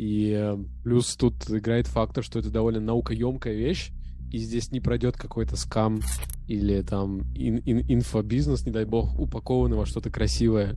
[0.00, 3.90] И э, плюс тут играет фактор, что это довольно наукоемкая вещь,
[4.32, 6.00] и здесь не пройдет какой-то скам
[6.48, 10.74] или там ин- ин- инфобизнес, не дай бог, упакованный во что-то красивое,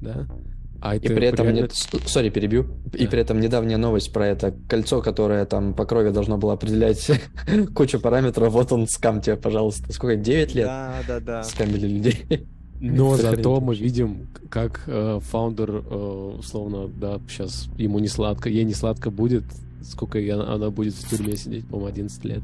[0.00, 0.26] да?
[0.80, 3.10] А И при этом, реально- нет, с- сори, перебью, и Да.
[3.12, 7.08] при этом недавняя новость про это кольцо, которое там по крови должно было определять
[7.76, 9.92] кучу параметров, вот он скам тебе, пожалуйста.
[9.92, 11.42] Сколько, 9 лет Да, да, да.
[11.44, 12.48] скамили людей?
[12.80, 18.64] Но зато мы видим, как э, фаундер, э, условно, да, сейчас ему не сладко, ей
[18.64, 19.44] не сладко будет,
[19.82, 22.42] сколько я- она будет в тюрьме сидеть, по-моему, 11 лет.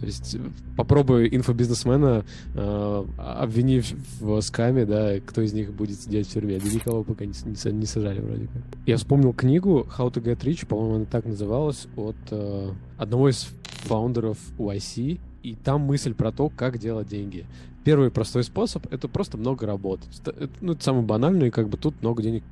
[0.00, 0.40] То есть э,
[0.76, 2.24] попробуй инфобизнесмена
[2.54, 6.58] э, обвини в, в скаме, да, кто из них будет сидеть в тюрьме.
[6.58, 8.62] Да никого пока не, не не сажали вроде как.
[8.86, 13.48] Я вспомнил книгу How to Get Rich, по-моему, она так называлась, от э, одного из
[13.84, 17.46] фаундеров YC, и там мысль про то, как делать деньги.
[17.86, 20.20] Первый простой способ— это просто много работать.
[20.26, 22.42] Это, ну, это самый банальный, как бы тут много денег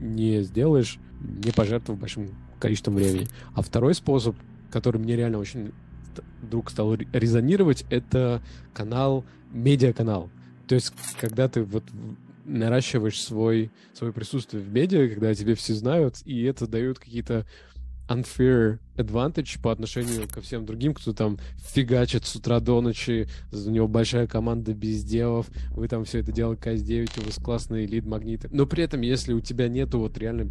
[0.00, 2.28] не сделаешь, не пожертвовав большим
[2.60, 3.26] количеством времени.
[3.54, 4.36] А второй способ,
[4.70, 5.72] который мне реально очень
[6.42, 8.42] вдруг стал ре- резонировать, это
[8.74, 10.28] канал, медиаканал.
[10.68, 11.84] То есть, когда ты вот
[12.44, 17.46] наращиваешь свой, свое присутствие в медиа, когда тебе все знают, и это дают какие-то
[18.10, 23.70] unfair advantage по отношению ко всем другим, кто там фигачит с утра до ночи, у
[23.70, 28.48] него большая команда безделов, вы там все это дело КС-9, у вас классные лид-магниты.
[28.52, 30.50] Но при этом, если у тебя нету вот реально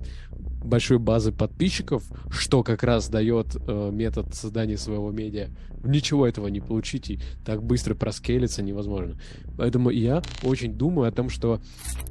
[0.64, 5.50] большой базы подписчиков, что как раз дает э, метод создания своего медиа,
[5.84, 9.18] ничего этого не получить и так быстро проскейлиться невозможно.
[9.58, 11.60] Поэтому я очень думаю о том, что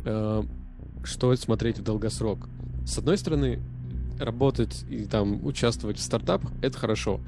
[0.05, 0.43] э,
[1.05, 2.49] что смотреть в долгосрок.
[2.85, 3.61] С одной стороны,
[4.25, 7.21] работать и там участвовать в стартапах— это хорошо.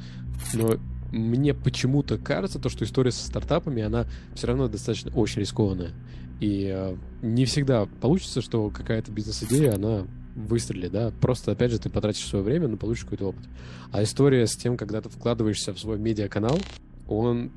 [0.54, 0.76] Но
[1.12, 5.92] мне почему-то кажется, то, что история со стартапами, она все равно достаточно очень рискованная.
[6.40, 11.90] И э, не всегда получится, что какая-то бизнес-идея, она выстрелит, да, просто, опять же, ты
[11.90, 13.44] потратишь свое время, но получишь какой-то опыт.
[13.90, 16.58] А история с тем, когда ты вкладываешься в свой медиаканал,
[17.06, 17.52] он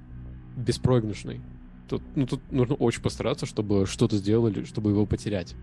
[0.58, 1.42] беспроигрышный.
[1.88, 5.56] Тут, ну, тут нужно очень постараться, чтобы что-то сделали, чтобы его потерять.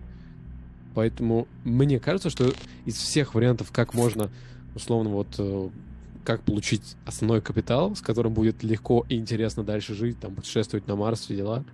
[0.95, 2.53] Поэтому мне кажется, что
[2.85, 4.31] из всех вариантов, как можно,
[4.75, 5.71] условно, вот э,
[6.25, 10.97] как получить основной капитал, с которым будет легко и интересно дальше жить, там, путешествовать на
[10.97, 11.65] Марс, все дела,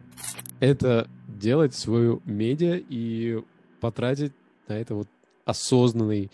[0.61, 3.43] это делать свою медиа и
[3.81, 4.33] потратить
[4.69, 5.09] на это вот
[5.45, 6.31] осознанный,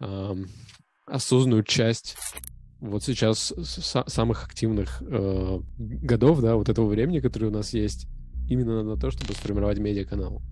[0.00, 0.48] эм,
[1.06, 2.16] осознанную часть
[2.80, 3.54] вот сейчас
[4.08, 8.08] самых активных э, годов, да, вот этого времени, которое у нас есть,
[8.48, 10.42] именно на то, чтобы сформировать медиаканал.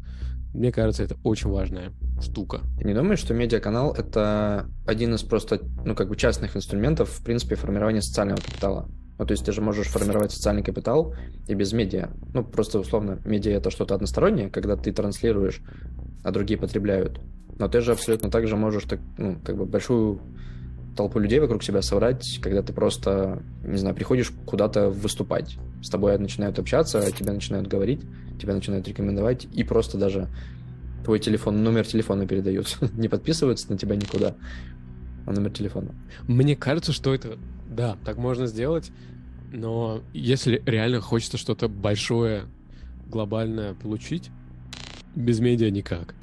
[0.52, 2.60] Мне кажется, это очень важная штука.
[2.78, 7.24] Ты не думаешь, что медиаканал— это один из просто, ну, как бы частных инструментов, в
[7.24, 8.88] принципе, формирования социального капитала?
[9.18, 11.14] Ну, то есть ты же можешь формировать социальный капитал
[11.46, 12.08] и без медиа.
[12.32, 15.60] Ну, просто условно, медиа— это что-то одностороннее, когда ты транслируешь,
[16.24, 17.20] а другие потребляют.
[17.58, 20.20] Но ты же абсолютно так же можешь, так, ну, как бы большую
[20.96, 25.56] толпу людей вокруг себя собрать, когда ты просто, не знаю, приходишь куда-то выступать.
[25.82, 28.00] С тобой начинают общаться, тебе начинают говорить,
[28.40, 30.28] тебя начинают рекомендовать, и просто даже
[31.04, 32.78] твой телефон, номер телефона передают.
[32.94, 34.36] Не подписываются на тебя никуда,
[35.26, 35.94] а номер телефона.
[36.26, 37.38] Мне кажется, что это,
[37.68, 38.90] да, так можно сделать,
[39.52, 42.44] но если реально хочется что-то большое,
[43.08, 44.30] глобальное получить,
[45.14, 46.14] без медиа никак.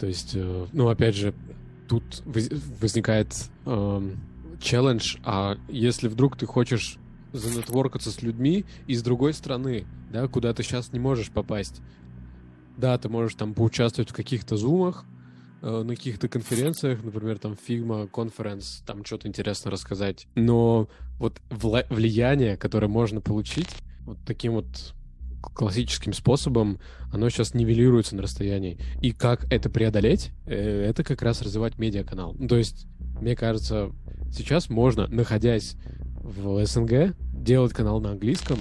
[0.00, 1.34] То есть, э, ну, опять же,
[1.86, 3.34] тут возникает
[3.66, 4.16] эм,
[4.60, 6.98] челлендж, а если вдруг ты хочешь
[7.32, 11.82] занетворкаться с людьми из другой страны, да, куда ты сейчас не можешь попасть.
[12.76, 15.04] Да, ты можешь там поучаствовать в каких-то зумах,
[15.62, 20.26] э, на каких-то конференциях, например, там Figma, конференц, там что-то интересно рассказать.
[20.34, 23.68] Но вот влияние, которое можно получить
[24.00, 24.94] вот таким вот
[25.52, 26.78] классическим способом,
[27.12, 28.78] оно сейчас нивелируется на расстоянии.
[29.00, 32.34] И как это преодолеть, э, это как раз развивать медиаканал.
[32.38, 32.86] Ну, то есть,
[33.20, 33.90] мне кажется,
[34.32, 35.76] сейчас можно, находясь
[36.22, 38.58] в СНГ, делать канал на английском,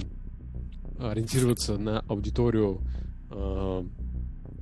[1.00, 2.82] ориентироваться на аудиторию,
[3.32, 3.84] э,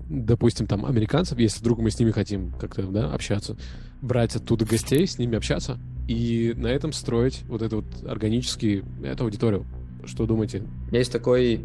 [0.09, 3.57] допустим, там, американцев, если вдруг мы с ними хотим как-то, да, общаться,
[4.01, 9.23] брать оттуда гостей, с ними общаться, и на этом строить вот эту вот органический, эту
[9.23, 9.65] аудиторию.
[10.05, 10.63] Что думаете?
[10.91, 11.61] Есть такой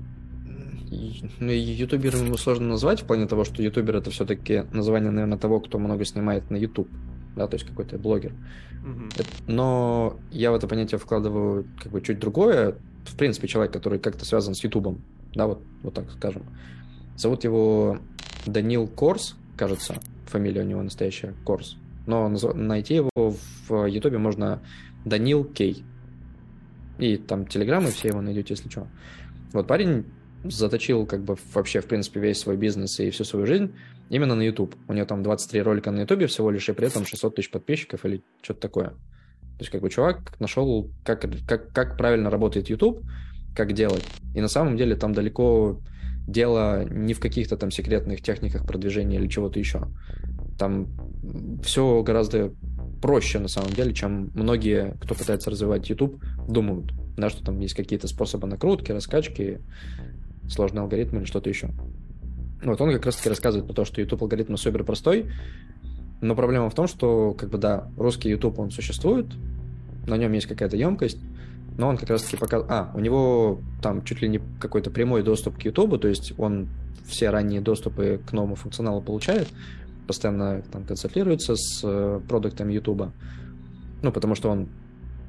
[0.91, 5.61] ну, ютубер ему сложно назвать, в плане того, что ютубер это все-таки название, наверное, того,
[5.61, 6.89] кто много снимает на YouTube,
[7.35, 8.33] да, то есть какой-то блогер.
[8.85, 9.27] Mm-hmm.
[9.49, 14.25] Но я в это понятие вкладываю как бы чуть другое, в принципе, человек, который как-то
[14.25, 15.03] связан с Ютубом,
[15.35, 16.43] да, вот, вот так скажем.
[17.17, 17.99] Зовут его
[18.47, 21.77] Данил Корс, кажется, фамилия у него настоящая, Корс.
[22.07, 23.11] Но найти его
[23.69, 24.61] в Ютубе можно
[25.05, 25.85] Данил Кей.
[26.99, 28.87] И там телеграммы все его найдете, если что.
[29.53, 30.05] Вот парень
[30.51, 33.75] заточил как бы вообще, в принципе, весь свой бизнес и всю свою жизнь
[34.11, 34.75] именно на YouTube.
[34.89, 38.05] У него там 23 ролика на YouTube всего лишь, и при этом 600 тысяч подписчиков
[38.05, 38.89] или что-то такое.
[38.89, 43.03] То есть, как бы чувак нашел, как, как, как правильно работает YouTube,
[43.55, 44.05] как делать.
[44.35, 45.81] И на самом деле там далеко
[46.27, 49.89] дело не в каких-то там секретных техниках продвижения или чего-то еще.
[50.59, 50.89] Там
[51.63, 52.53] все гораздо
[53.01, 56.93] проще на самом деле, чем многие, кто пытается развивать YouTube, думают.
[57.17, 59.61] Да, что там есть какие-то способы накрутки, раскачки,
[60.49, 61.71] сложный алгоритм или что-то еще.
[62.63, 65.27] Вот он как раз-таки рассказывает про то, что YouTube алгоритм супер простой,
[66.21, 69.27] но проблема в том, что, как бы, да, русский YouTube, он существует,
[70.07, 71.19] на нем есть какая-то емкость,
[71.77, 72.73] но он как раз-таки показывает...
[72.73, 76.69] А, у него там чуть ли не какой-то прямой доступ к YouTube, то есть он
[77.07, 79.49] все ранние доступы к новому функционалу получает,
[80.07, 83.11] постоянно там консультируется с э, продуктами YouTube,
[84.03, 84.69] ну, потому что он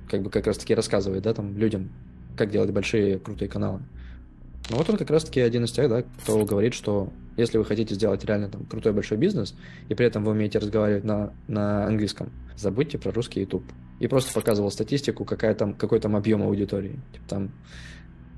[0.10, 1.90] как бы как раз-таки рассказывает, да, там, людям,
[2.36, 3.82] как делать большие крутые каналы.
[4.70, 7.96] Ну вот он как раз-таки один из тех, да, кто говорит, что если вы хотите
[7.96, 9.56] сделать реально там крутой большой бизнес,
[9.88, 13.64] и при этом вы умеете разговаривать на, на английском, забудьте про русский YouTube.
[14.00, 17.00] И просто показывал статистику, какая там, какой там объем аудитории.
[17.14, 17.52] Типа там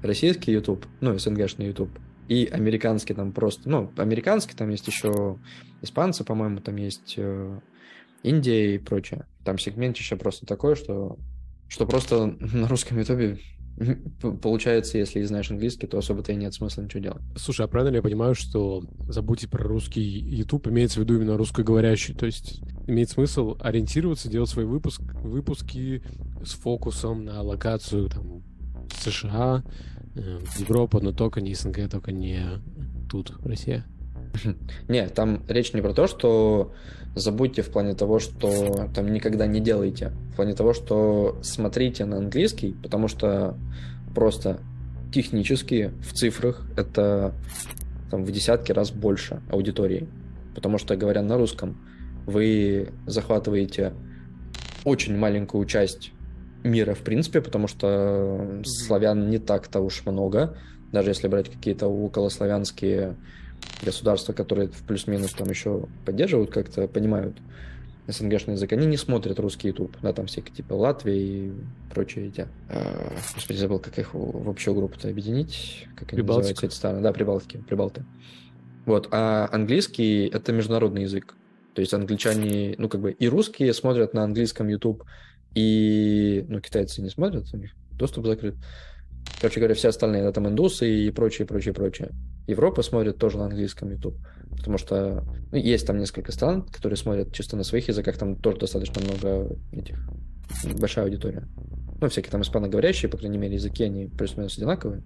[0.04, 1.92] российский YouTube, ну, СНГшный YouTube,
[2.28, 5.38] и американский там просто, ну, американский, там есть еще
[5.82, 7.60] испанцы, по-моему, там есть э,
[8.22, 9.26] Индия и прочее.
[9.44, 11.18] там сегментище просто такое, что,
[11.68, 13.40] что просто на русском ютубе
[14.42, 17.22] получается, если знаешь английский, то особо-то и нет смысла ничего делать.
[17.36, 21.38] Слушай, а правильно ли я понимаю, что забудьте про русский YouTube, имеется в виду именно
[21.38, 22.14] русскоговорящий?
[22.14, 26.04] То есть имеет смысл ориентироваться, делать свои выпуск, выпуски
[26.44, 28.44] с фокусом на локацию там,
[28.98, 29.64] США,
[30.16, 32.62] э, Европа, но только не СНГ, только не
[33.10, 33.86] тут, Россия?
[34.88, 36.74] Не, там речь не про то, что
[37.16, 40.14] забудьте в плане того, что там никогда не делайте.
[40.32, 43.58] В плане того, что смотрите на английский, потому что
[44.14, 44.60] просто
[45.14, 47.34] технически в цифрах это
[48.12, 50.08] там, в десятки раз больше аудитории.
[50.56, 51.78] Потому что, говоря на русском,
[52.26, 53.94] вы захватываете
[54.84, 56.12] очень маленькую часть
[56.64, 60.58] мира, в принципе, потому что славян не так-то уж много.
[60.92, 63.16] Даже если брать какие-то околославянские
[63.84, 67.38] государства, которые в плюс-минус там еще поддерживают, как-то понимают
[68.08, 71.54] СНГшный язык, они не смотрят русский YouTube, да, там всякие типа Латвии и
[71.94, 72.48] прочие эти.
[72.68, 77.02] А, господи, забыл, как их в общую группу-то объединить, как они называются эти страны.
[77.02, 78.04] Да, Прибалтики, Прибалты.
[78.86, 81.36] Вот, а английский— это международный язык.
[81.76, 85.04] То есть англичане, ну, как бы и русские смотрят на английском YouTube,
[85.54, 88.56] и, ну, китайцы не смотрят, у них доступ закрыт.
[89.40, 92.10] Короче говоря, все остальные, да, там индусы и прочее, прочее, прочее.
[92.50, 94.16] Европа смотрит тоже на английском YouTube,
[94.58, 98.58] потому что ну, есть там несколько стран, которые смотрят чисто на своих языках, там тоже
[98.58, 100.00] достаточно много этих,
[100.80, 101.48] большая аудитория.
[102.02, 105.04] Ну, всякие там испаноговорящие, по крайней мере, языки, они плюс-минус одинаковые.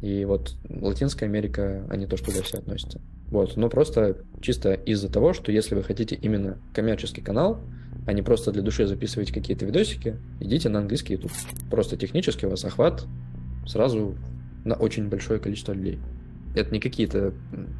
[0.00, 3.00] И вот Латинская Америка, они тоже туда все относятся.
[3.28, 7.60] Вот, но просто чисто из-за того, что если вы хотите именно коммерческий канал,
[8.06, 11.32] а не просто для души записывать какие-то видосики, идите на английский YouTube.
[11.70, 13.06] Просто технически у вас охват
[13.66, 14.14] сразу
[14.64, 15.98] на очень большое количество людей.
[16.54, 17.34] Это не какие-то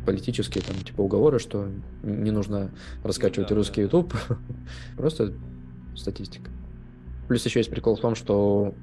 [0.04, 1.68] политические там типа уговоры, что
[2.02, 2.70] не нужно
[3.02, 3.82] раскачивать да, русский да.
[3.82, 4.14] YouTube.
[4.96, 5.32] Просто
[5.94, 6.50] статистика.
[7.28, 8.74] Плюс еще есть прикол в том, что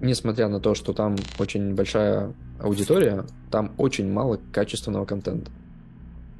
[0.00, 5.50] несмотря на то, что там очень большая аудитория, там очень мало качественного контента.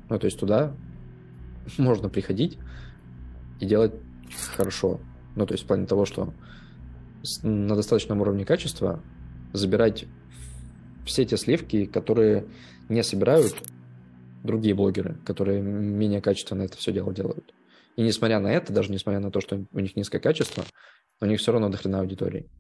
[0.09, 0.73] Ну, то есть туда
[1.79, 2.59] можно приходить,
[3.61, 3.93] и делать
[4.57, 5.01] хорошо.
[5.35, 6.33] Ну, то есть в плане того, что
[7.43, 9.01] на достаточном уровне качества
[9.53, 10.07] забирать
[11.07, 12.47] все те сливки, которые
[12.89, 13.55] не собирают
[14.45, 17.55] другие блогеры, которые менее качественно это все дело делают.
[17.97, 20.65] И несмотря на это, даже несмотря на то, что у них низкое качество,
[21.21, 22.51] у них все равно дохрена аудитории.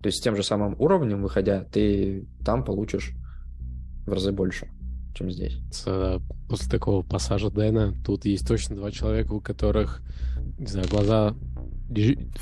[0.00, 3.12] То есть с тем же самым уровнем, выходя, ты там получишь
[4.06, 4.70] в разы больше
[5.14, 5.58] чем здесь.
[6.48, 10.02] После такого пассажа Дэна тут есть точно два человека, у которых,
[10.58, 11.34] не знаю, глаза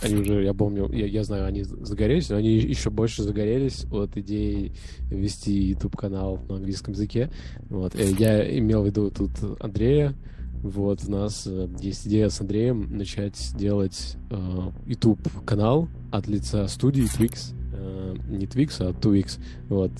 [0.03, 4.17] они уже, я помню, я, я знаю, они загорелись, но они еще больше загорелись от
[4.17, 4.73] идеи
[5.11, 7.31] вести YouTube-канал на английском языке.
[7.69, 7.95] Вот.
[7.95, 9.31] Э, я имел в виду тут
[9.61, 10.15] Андрея.
[10.63, 17.05] Вот, у нас э, есть идея с Андреем начать делать э, YouTube-канал от лица студии
[17.05, 17.55] Twix.
[17.73, 19.39] Э, не Twix, а Twix.
[19.69, 19.93] Вот.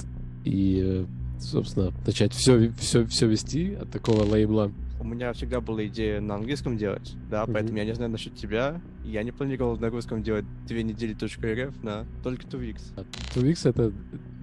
[0.45, 1.07] И э,
[1.41, 4.73] собственно, начать все, все, все вести от такого лейбла.
[5.01, 7.53] У меня всегда была идея на английском делать, да, mm-hmm.
[7.53, 8.81] поэтому я не знаю насчет тебя.
[9.05, 12.81] Я не планировал на русском делать две недели .rf на только 2x.
[12.97, 13.05] А
[13.39, 13.93] 2x это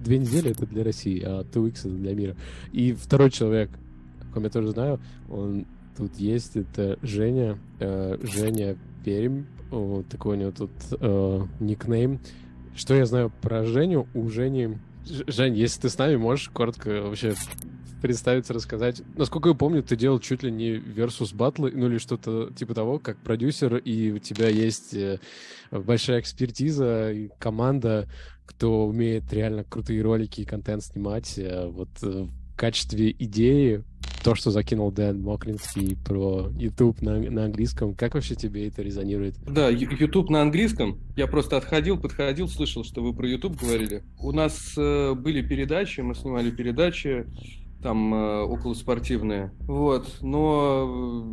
[0.02, 2.36] две недели это для России, а 2x это для мира.
[2.72, 3.70] И второй человек,
[4.22, 10.36] о ком я тоже знаю, он тут есть, это Женя, э, Женя Пермь, вот такой
[10.36, 12.20] у него тут э, никнейм.
[12.74, 14.06] Что я знаю про Женю?
[14.14, 17.34] У Жени Жень, если ты с нами, можешь коротко вообще
[18.06, 19.02] представиться, рассказать.
[19.16, 23.00] Насколько я помню, ты делал чуть ли не versus батлы, ну или что-то типа того,
[23.00, 25.18] как продюсер, и у тебя есть э,
[25.72, 28.08] большая экспертиза и команда,
[28.44, 31.36] кто умеет реально крутые ролики и контент снимать.
[31.36, 33.82] Э, вот э, в качестве идеи
[34.26, 39.36] то, что закинул Дэн Моклинский про YouTube на, на английском, как вообще тебе это резонирует?
[39.44, 40.98] Да, YouTube на английском.
[41.16, 44.02] Я просто отходил, подходил, слышал, что вы про YouTube говорили.
[44.18, 47.26] У нас э, были передачи, мы снимали передачи
[47.82, 49.50] там э, околоспортивные.
[49.60, 51.24] Вот, но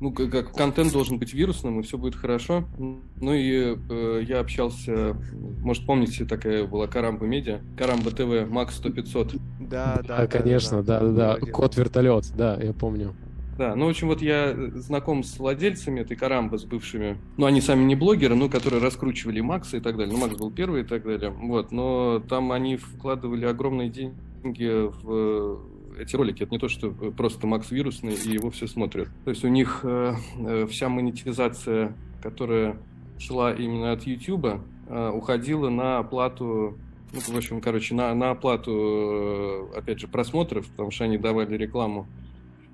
[0.00, 2.64] ну, как, как контент должен быть вирусным, и все будет хорошо.
[2.78, 5.16] Ну и э, я общался,
[5.62, 9.34] может, помните, такая была Карамба Медиа, Карамба ТВ, Макс 100 500.
[9.60, 11.52] Да, да, да, конечно, да, да, да, да.
[11.52, 13.14] Кот вертолет, да, я помню.
[13.58, 17.18] Да, ну, в общем, вот я знаком с владельцами этой Карамбы, с бывшими.
[17.36, 20.14] Ну, они сами не блогеры, но которые раскручивали Макса и так далее.
[20.14, 21.30] Ну, Макс был первый и так далее.
[21.30, 25.60] Вот, но там они вкладывали огромные деньги в
[26.02, 26.42] эти ролики.
[26.42, 29.08] Это не то, что просто Макс вирусный, и его все смотрят.
[29.24, 32.76] То есть у них э, э, вся монетизация, которая
[33.18, 34.46] шла именно от YouTube,
[34.88, 36.76] э, уходила на оплату
[37.12, 41.56] ну, в общем, короче, на, на оплату, э, опять же, просмотров, потому что они давали
[41.58, 42.06] рекламу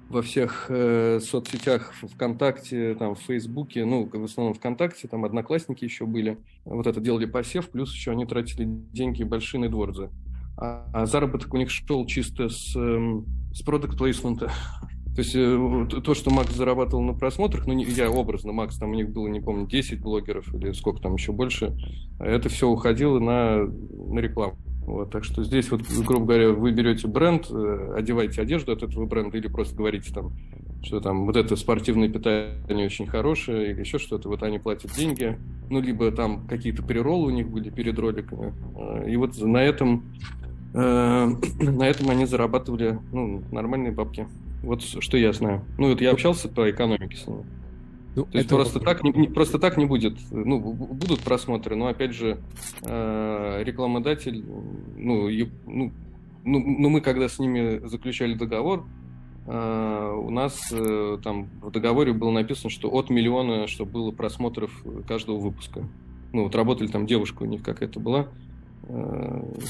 [0.09, 6.07] во всех э, соцсетях, ВКонтакте, там, в Фейсбуке, ну, в основном ВКонтакте, там одноклассники еще
[6.07, 6.39] были.
[6.64, 10.09] Вот это делали посев, плюс еще они тратили деньги большие на дворзы.
[10.61, 13.20] А, заработок у них шел чисто с, э,
[13.54, 14.50] с продукт плейсмента.
[15.14, 18.94] То есть э, то, что Макс зарабатывал на просмотрах, ну, я образно, Макс, там у
[18.94, 21.76] них было, не помню, 10 блогеров или сколько там еще больше,
[22.18, 24.56] это все уходило на, на рекламу.
[24.88, 29.04] Вот, так что здесь, вот, грубо говоря, вы берете бренд, э, одеваете одежду от этого
[29.04, 30.32] бренда или просто говорите там,
[30.82, 35.38] что там вот это спортивное питание очень хорошее или еще что-то, вот они платят деньги,
[35.68, 38.54] ну, либо там какие-то приролы у них были перед роликами.
[38.76, 40.04] Э, и вот на этом,
[40.73, 44.27] на этом они зарабатывали ну, нормальные бабки.
[44.62, 45.62] Вот что я знаю.
[45.79, 47.45] Ну, вот я общался по экономике с ними.
[48.16, 50.14] Ну, То есть просто так, не, не, просто так не будет.
[50.31, 52.39] Ну, будут просмотры, но опять же,
[52.83, 54.45] э, рекламодатель,
[54.97, 55.93] ну, и, ну,
[56.45, 58.87] ну, ну, мы когда с ними заключали договор,
[59.47, 64.73] э, у нас э, там в договоре было написано, что от миллиона, чтобы было просмотров
[65.07, 65.85] каждого выпуска.
[66.33, 68.47] Ну, вот работали там девушка у них какая-то была, э,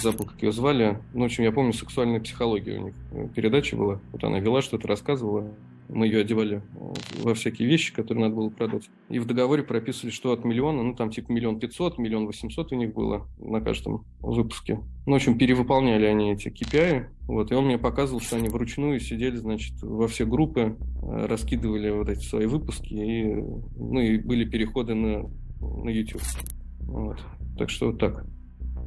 [0.03, 0.99] забыл, как ее звали.
[1.15, 4.01] Ну, в общем, я помню, сексуальная психология у них э, передача была.
[4.13, 5.53] Вот она вела, что-то рассказывала.
[5.89, 6.93] Мы ее одевали э,
[7.23, 8.89] во всякие вещи, которые надо было продать.
[9.09, 12.77] И в договоре прописывали, что от миллиона, ну там типа миллион пятьсот, миллион восемьсот у
[12.77, 14.81] них было на каждом выпуске.
[15.07, 17.07] Ну, в общем, перевыполняли они эти KPI.
[17.27, 21.91] Вот, и он мне показывал, что они вручную сидели, значит, во все группы, э, раскидывали
[21.91, 23.35] вот эти свои выпуски, и,
[23.77, 25.29] ну, и были переходы на,
[25.61, 26.23] на YouTube.
[26.81, 27.19] Вот.
[27.59, 28.25] Так что вот так.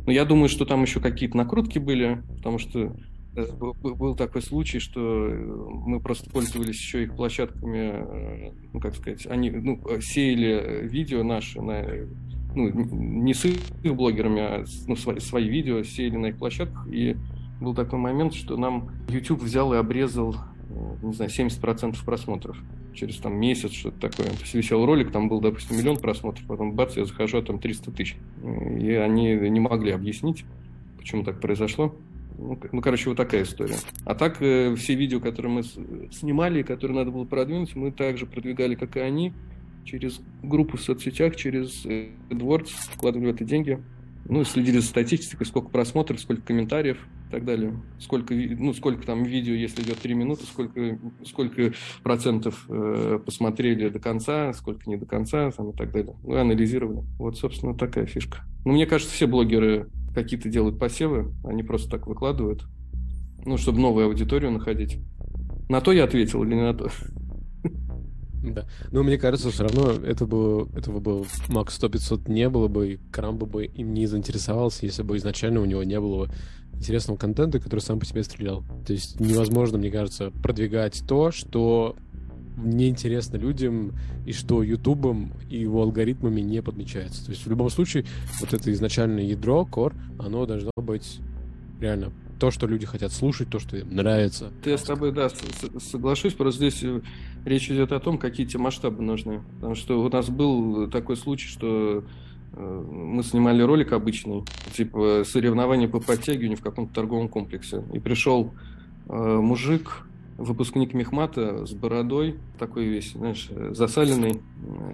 [0.05, 2.95] Но я думаю, что там еще какие-то накрутки были, потому что
[3.33, 5.35] Э, был такой случай, что э,
[5.85, 11.61] мы просто пользовались еще их площадками, э, ну, как сказать, они ну, сеяли видео наши
[11.61, 11.85] на
[12.53, 17.15] ну, не с их блогерами, а ну, свои, свои видео сеяли на их площадках, и
[17.61, 20.35] был такой момент, что нам YouTube взял и обрезал,
[21.01, 22.57] не знаю, 70% просмотров
[22.93, 24.27] через там месяц, что-то такое.
[24.27, 27.59] То есть висел ролик, там был, допустим, миллион просмотров, потом бац, я захожу, а там
[27.59, 28.15] 300 тысяч.
[28.79, 30.45] И они не могли объяснить,
[30.97, 31.95] почему так произошло.
[32.37, 33.75] Ну, ну, короче, вот такая история.
[34.03, 35.63] А так, э, все видео, которые мы
[36.11, 39.33] снимали, которые надо было продвинуть, мы также продвигали, как и они,
[39.85, 43.79] через группу в соцсетях, через AdWords, вкладывали в это деньги.
[44.25, 46.97] Ну, следили за статистикой, сколько просмотров, сколько комментариев
[47.32, 47.82] и так далее.
[47.97, 51.71] Сколько, ну, сколько там видео, если идет 3 минуты, сколько, сколько
[52.03, 56.13] процентов э, посмотрели до конца, сколько не до конца там, и так далее.
[56.23, 57.05] Ну, анализировали.
[57.17, 58.39] Вот, собственно, такая фишка.
[58.65, 62.65] Ну, мне кажется, все блогеры какие-то делают посевы, они просто так выкладывают,
[63.45, 64.99] ну, чтобы новую аудиторию находить.
[65.69, 66.89] На то я ответил или не на то?
[68.43, 68.65] Да.
[68.89, 72.99] Но мне кажется, все равно это бы, этого бы Макс 100-500 не было бы, и
[73.11, 76.27] Крамба бы им не заинтересовался, если бы изначально у него не было
[76.82, 78.63] интересного контента, который сам по себе стрелял.
[78.86, 81.95] То есть невозможно, мне кажется, продвигать то, что
[82.57, 83.93] неинтересно людям
[84.25, 87.23] и что Ютубом и его алгоритмами не подмечается.
[87.23, 88.05] То есть в любом случае
[88.39, 91.19] вот это изначальное ядро, кор, оно должно быть
[91.79, 94.51] реально то, что люди хотят слушать, то, что им нравится.
[94.63, 95.29] Ты с тобой, да,
[95.79, 97.01] соглашусь, просто здесь э,
[97.45, 99.43] речь идет о том, какие тебе масштабы нужны.
[99.57, 102.03] Потому что у нас был такой случай, что
[102.53, 104.43] мы снимали ролик обычный,
[104.73, 107.83] типа соревнования по подтягиванию в каком-то торговом комплексе.
[107.93, 108.53] И пришел
[109.07, 110.05] э, мужик,
[110.37, 114.41] выпускник Мехмата с бородой, такой весь, знаешь, засаленный,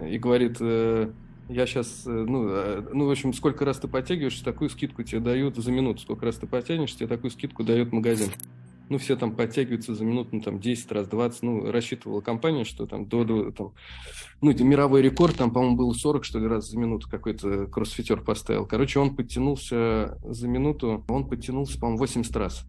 [0.07, 1.09] и говорит, э,
[1.49, 5.21] я сейчас, э, ну, э, ну, в общем, сколько раз ты подтягиваешься, такую скидку тебе
[5.21, 6.01] дают за минуту.
[6.01, 8.29] Сколько раз ты подтянешься, тебе такую скидку дает магазин.
[8.89, 11.43] Ну, все там подтягиваются за минуту, ну, там, 10 раз, 20.
[11.43, 13.73] Ну, рассчитывала компания, что там до, до там,
[14.41, 18.65] ну, мировой рекорд, там, по-моему, было 40, что ли, раз за минуту какой-то кроссфитер поставил.
[18.65, 22.65] Короче, он подтянулся за минуту, он подтянулся, по-моему, 80 раз.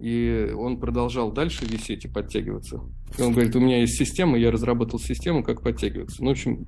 [0.00, 2.80] И он продолжал дальше висеть и подтягиваться.
[3.18, 6.22] И он говорит, у меня есть система, я разработал систему, как подтягиваться.
[6.24, 6.66] Ну, в общем,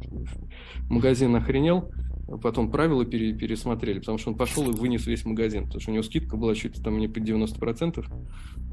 [0.91, 1.91] магазин охренел,
[2.39, 5.95] потом правила пере, пересмотрели, потому что он пошел и вынес весь магазин, потому что у
[5.95, 8.05] него скидка была чуть там не под 90%.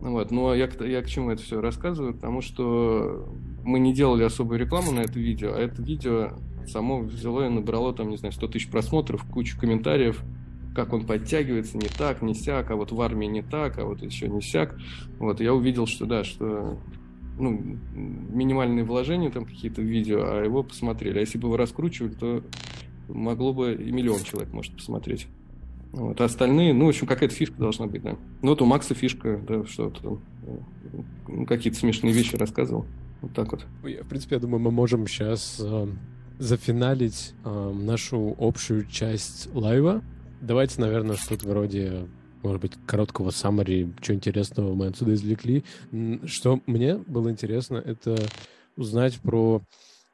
[0.02, 0.32] Вот.
[0.32, 2.14] Ну, а я, я к чему это все рассказываю?
[2.14, 3.28] Потому что
[3.64, 6.32] мы не делали особую рекламу на это видео, а это видео
[6.68, 10.22] само взяло и набрало там, не знаю, 100 тысяч просмотров, кучу комментариев,
[10.76, 14.02] как он подтягивается, не так, не сяк, а вот в армии не так, а вот
[14.02, 14.78] еще не сяк.
[15.18, 16.80] Вот, я увидел, что да, что
[17.38, 21.18] ну, минимальные вложения там какие-то в видео, а его посмотрели.
[21.18, 22.44] А если бы его раскручивали, то
[23.10, 25.28] могло бы и миллион человек, может, посмотреть.
[25.92, 28.16] Вот, а остальные, ну, в общем, какая-то фишка должна быть, да.
[28.42, 30.20] Ну, вот у Макса фишка, да, что-то
[31.28, 32.86] ну, какие-то смешные вещи рассказывал.
[33.22, 33.66] Вот так вот.
[33.82, 35.88] В принципе, я думаю, мы можем сейчас э,
[36.38, 40.04] зафиналить э, нашу общую часть лайва.
[40.42, 42.08] Давайте, наверное, что-то вроде
[42.44, 45.64] может быть, короткого саммари, что интересного мы отсюда извлекли.
[46.26, 48.18] Что мне было интересно, это
[48.78, 49.62] узнать про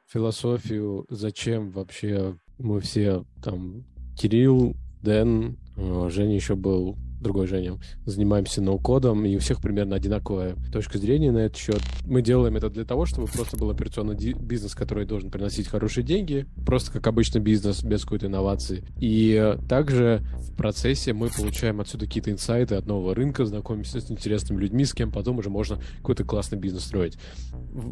[0.08, 3.84] философию, зачем вообще мы все там
[4.16, 10.56] Кирилл, Дэн, э, Женя еще был другой Женя, занимаемся ноу-кодом, и у всех примерно одинаковая
[10.72, 11.80] точка зрения на этот счет.
[12.04, 16.46] Мы делаем это для того, чтобы просто был операционный бизнес, который должен приносить хорошие деньги,
[16.64, 18.84] просто как обычно бизнес, без какой-то инновации.
[18.98, 24.60] И также в процессе мы получаем отсюда какие-то инсайты от нового рынка, знакомимся с интересными
[24.60, 27.18] людьми, с кем потом уже можно какой-то классный бизнес строить.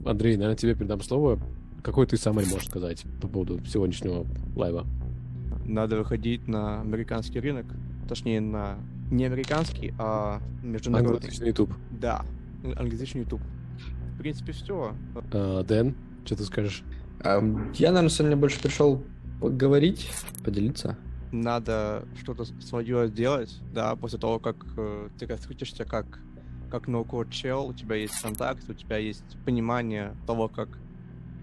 [0.05, 1.41] Андрей, наверное, тебе передам слово.
[1.85, 4.87] Какой ты самый можешь сказать по поводу сегодняшнего лайва?
[5.67, 7.67] Надо выходить на американский рынок,
[8.09, 8.79] точнее на
[9.11, 11.17] не американский, а международный.
[11.17, 11.75] Англоязычный YouTube.
[11.91, 12.25] Да,
[12.65, 13.43] англоязычный YouTube.
[14.15, 14.95] В принципе, все.
[15.35, 15.95] А, Дэн,
[16.25, 16.85] что ты скажешь?
[17.21, 17.43] А,
[17.75, 19.05] я, наверное, сегодня больше пришел
[19.43, 20.11] поговорить,
[20.43, 20.97] поделиться.
[21.33, 26.19] Надо что-то свое сделать, да, после того, как э, ты раскрутишься как,
[26.71, 30.79] как no-code чел, у тебя есть контакт, у тебя есть понимание того, как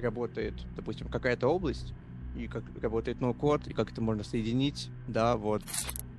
[0.01, 1.93] работает, допустим, какая-то область,
[2.35, 5.63] и как работает no-code, и как это можно соединить, да, вот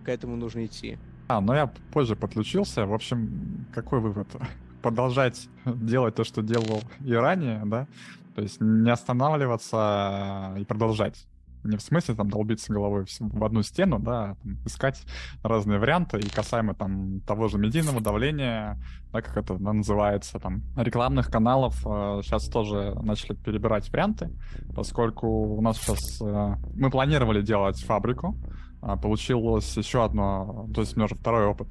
[0.04, 0.98] к этому нужно идти.
[1.28, 2.86] А, но я позже подключился.
[2.86, 4.28] В общем, какой вывод?
[4.82, 7.86] Продолжать делать то, что делал и ранее, да?
[8.34, 11.26] То есть не останавливаться и продолжать.
[11.64, 15.02] Не в смысле там долбиться головой в одну стену, да, там, искать
[15.42, 18.78] разные варианты и касаемо там того же медийного давления,
[19.12, 24.30] да, как это называется, там, рекламных каналов, э, сейчас тоже начали перебирать варианты,
[24.74, 26.20] поскольку у нас сейчас...
[26.20, 28.36] Э, мы планировали делать фабрику,
[28.80, 31.68] а, получилось еще одно, то есть у меня уже второй опыт.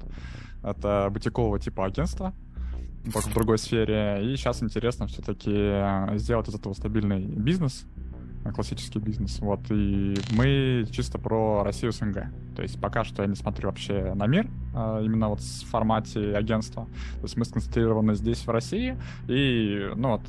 [0.62, 2.32] Это бутикового типа агентства,
[3.12, 4.20] только в другой сфере.
[4.22, 7.84] И сейчас интересно все-таки сделать из этого стабильный бизнес,
[8.50, 9.38] классический бизнес.
[9.38, 9.60] Вот.
[9.70, 12.26] И мы чисто про Россию СНГ.
[12.56, 16.34] То есть пока что я не смотрю вообще на мир, а, именно вот в формате
[16.34, 16.86] агентства.
[17.16, 18.96] То есть мы сконцентрированы здесь, в России.
[19.28, 20.22] И, ну вот,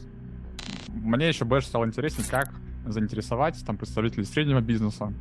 [0.90, 2.54] мне еще больше стало интереснее, как
[2.86, 5.14] заинтересовать там представителей среднего бизнеса,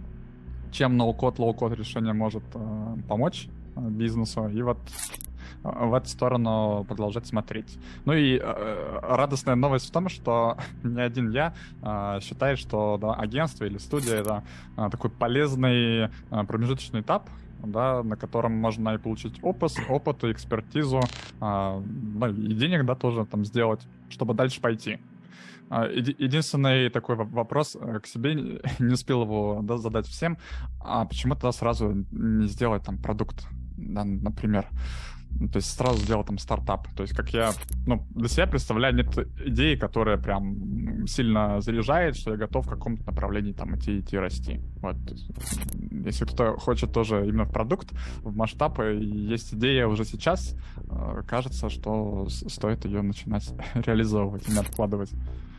[0.71, 4.49] чем no-code, low-code решение может э, помочь э, бизнесу.
[4.49, 5.32] И вот э,
[5.63, 7.79] в эту сторону продолжать смотреть.
[8.05, 13.15] Ну и э, радостная новость в том, что не один я э, считаю, что да,
[13.15, 14.45] агентство или студия это
[14.77, 16.09] э, такой полезный э,
[16.47, 17.29] промежуточный этап,
[17.65, 21.01] да, на котором можно и получить опыт, опыт и экспертизу,
[21.41, 24.99] э, ну, и денег, да, тоже там сделать, чтобы дальше пойти.
[25.75, 28.35] А, единственный такой вопрос э, к себе,
[28.79, 30.37] не успел его да, задать всем,
[30.81, 33.47] а почему тогда сразу не сделать там продукт,
[33.79, 34.67] да, например?
[35.53, 36.89] То есть сразу сделать там стартап.
[36.95, 37.53] То есть как я
[37.87, 43.05] ну, для себя представляю, нет идеи, которая прям сильно заряжает, что я готов в каком-то
[43.05, 44.61] направлении там идти, идти расти.
[44.81, 44.97] Вот.
[46.05, 47.93] Если кто-то хочет тоже именно в продукт,
[48.23, 55.11] в масштаб, есть идея уже сейчас, э, кажется, что стоит ее начинать реализовывать, не откладывать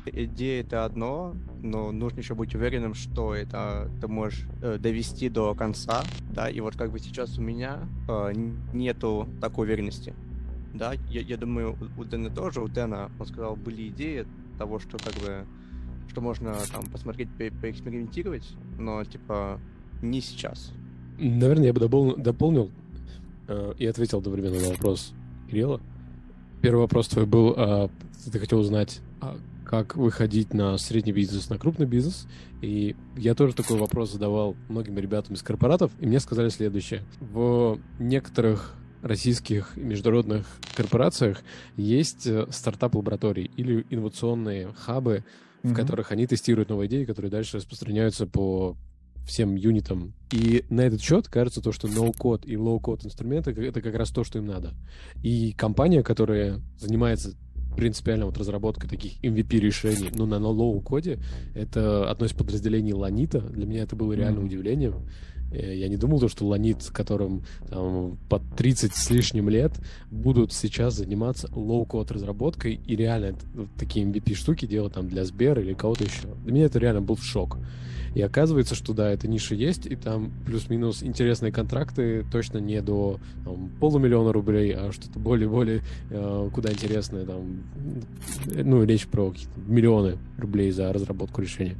[0.06, 5.54] идея это одно, но нужно еще быть уверенным, что это ты можешь э, довести до
[5.56, 8.34] конца, да, и вот как бы сейчас у меня э,
[8.74, 10.14] нету такой уверенности,
[10.74, 14.26] да, я, я думаю, у, Дэна тоже, у Дэна, он сказал, были идеи
[14.58, 15.46] того, что как бы,
[16.10, 19.60] что можно там посмотреть, по поэкспериментировать, но типа
[20.02, 20.74] не сейчас.
[21.20, 22.72] Наверное, я бы дополнил, дополнил
[23.48, 25.14] э, и ответил одновременно на вопрос
[25.50, 25.80] Кирилла.
[26.62, 27.90] Первый вопрос твой был, э,
[28.32, 29.38] ты хотел узнать, а
[29.74, 32.28] как выходить на средний бизнес, на крупный бизнес.
[32.62, 37.02] И я тоже такой вопрос задавал многим ребятам из корпоратов, и мне сказали следующее.
[37.20, 40.46] В некоторых российских и международных
[40.76, 41.42] корпорациях
[41.76, 45.24] есть э, стартап-лаборатории или инновационные хабы,
[45.64, 45.72] mm-hmm.
[45.72, 48.78] в которых они тестируют новые идеи, которые дальше распространяются по
[49.26, 50.14] всем юнитам.
[50.32, 54.24] И на этот счет кажется то, что no-code и low-code инструменты— это как раз то,
[54.24, 54.76] что им надо.
[55.24, 57.34] И компания, которая занимается
[57.76, 61.20] принципиально вот разработка таких MVP решений, ну, на low коде,
[61.54, 63.42] это одно из подразделений Ланита.
[63.42, 64.46] Для меня это было реально mm-hmm.
[64.46, 64.96] удивлением.
[65.54, 69.74] Э, я не думал, то, что Ланит, которым там, под 30 с лишним лет,
[70.12, 75.62] будут сейчас заниматься low-code разработкой и реально вот такие MVP -штуки делать там для Сбера
[75.62, 76.28] или кого-то еще.
[76.44, 77.58] Для меня это реально был шок.
[78.16, 83.20] И оказывается, что да, эта ниша есть, и там плюс-минус интересные контракты, точно не до
[83.44, 87.26] там, полумиллиона рублей, а что-то более-более э, куда интересное.
[87.26, 87.64] Там,
[88.46, 89.34] ну, речь про
[89.68, 91.76] миллионы рублей за разработку решения.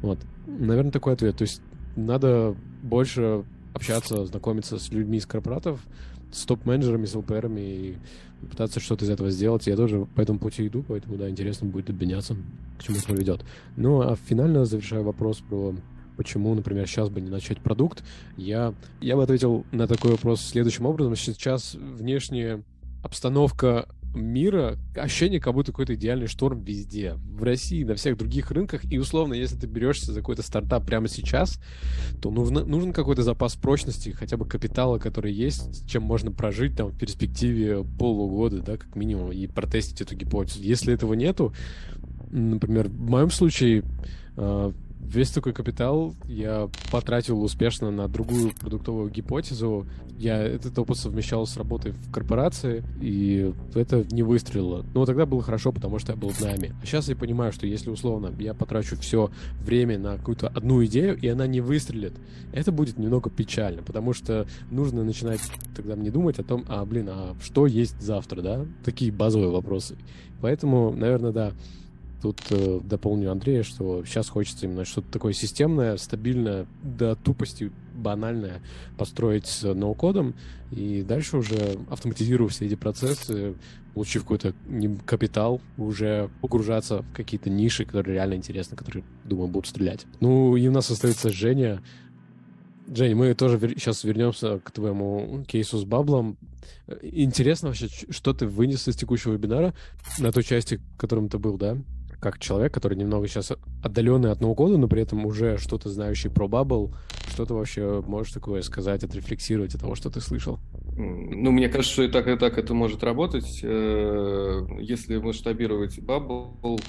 [0.00, 0.18] Вот.
[0.46, 1.36] Наверное, такой ответ.
[1.36, 1.60] То есть
[1.94, 3.44] надо больше
[3.74, 5.80] общаться, знакомиться с людьми из корпоратов,
[6.36, 7.96] с топ-менеджерами, с ЛПРами и
[8.46, 9.66] пытаться что-то из этого сделать.
[9.66, 12.36] Я тоже по этому пути иду, поэтому, да, интересно будет обменяться,
[12.78, 13.44] к чему это приведет.
[13.76, 15.74] Ну, а финально завершаю вопрос про
[16.16, 18.02] почему, например, сейчас бы не начать продукт,
[18.36, 21.14] я, я бы ответил на такой вопрос следующим образом.
[21.14, 22.62] Сейчас внешняя
[23.02, 27.14] обстановка мира ощущение, как будто какой-то идеальный шторм везде.
[27.14, 28.82] В России, на всех других рынках.
[28.90, 31.60] И условно, если ты берешься за какой-то стартап прямо сейчас,
[32.20, 36.88] то нужно, нужен какой-то запас прочности, хотя бы капитала, который есть, чем можно прожить там
[36.88, 40.62] в перспективе полугода, да, как минимум, и протестить эту гипотезу.
[40.62, 41.54] Если этого нету,
[42.30, 43.84] например, в моем случае
[44.36, 44.72] а,
[45.08, 49.86] Весь такой капитал я потратил успешно на другую продуктовую гипотезу.
[50.18, 54.84] Я этот опыт совмещал с работой в корпорации, и это не выстрелило.
[54.94, 56.74] Но тогда было хорошо, потому что я был в найме.
[56.82, 59.30] А сейчас я понимаю, что если условно я потрачу все
[59.60, 62.14] время на какую-то одну идею, и она не выстрелит,
[62.52, 65.40] это будет немного печально, потому что нужно начинать
[65.74, 68.66] тогда мне думать о том, а, блин, а что есть завтра, да?
[68.84, 69.96] Такие базовые вопросы.
[70.40, 71.52] Поэтому, наверное, да,
[72.22, 78.62] Тут э, дополню Андрея, что сейчас хочется именно что-то такое системное, стабильное, до тупости банальное
[78.96, 80.34] построить с ноу-кодом,
[80.70, 83.54] и дальше уже автоматизировав все эти процессы,
[83.94, 84.54] получив какой-то
[85.04, 90.06] капитал, уже погружаться в какие-то ниши, которые реально интересны, которые, думаю, будут стрелять.
[90.20, 91.82] Ну, и у нас остается Женя.
[92.88, 93.70] Жень, мы тоже вер...
[93.70, 96.36] сейчас вернемся к твоему кейсу с баблом.
[97.02, 99.74] Интересно вообще, что ты вынес из текущего вебинара
[100.18, 101.76] на той части, в котором ты был, да?
[102.20, 103.52] Как человек, который немного сейчас
[103.82, 106.92] отдаленный от Нового года, но при этом уже что-то знающий про Bubble,
[107.28, 110.58] что ты вообще можешь такое сказать, отрефлексировать от того, что ты слышал?
[110.96, 113.60] Ну, мне кажется, что и так, и так это может работать.
[113.62, 116.80] Э, если масштабировать Bubble,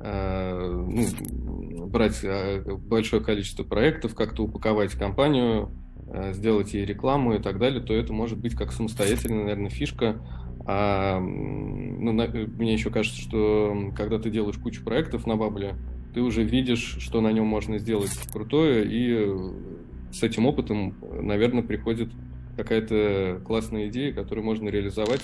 [0.00, 5.70] э, ну, брать э, большое количество проектов, как-то упаковать компанию,
[6.32, 10.20] сделать ей рекламу и так далее, то это может быть как самостоятельная, наверное, фишка,
[10.72, 15.74] а, ну, на, мне еще кажется, что когда ты делаешь кучу проектов на Бабле,
[16.14, 19.34] ты уже видишь, что на нем можно сделать крутое, и
[20.12, 22.10] с этим опытом, наверное, приходит
[22.62, 25.22] какая-то классная идея, которую можно реализовать,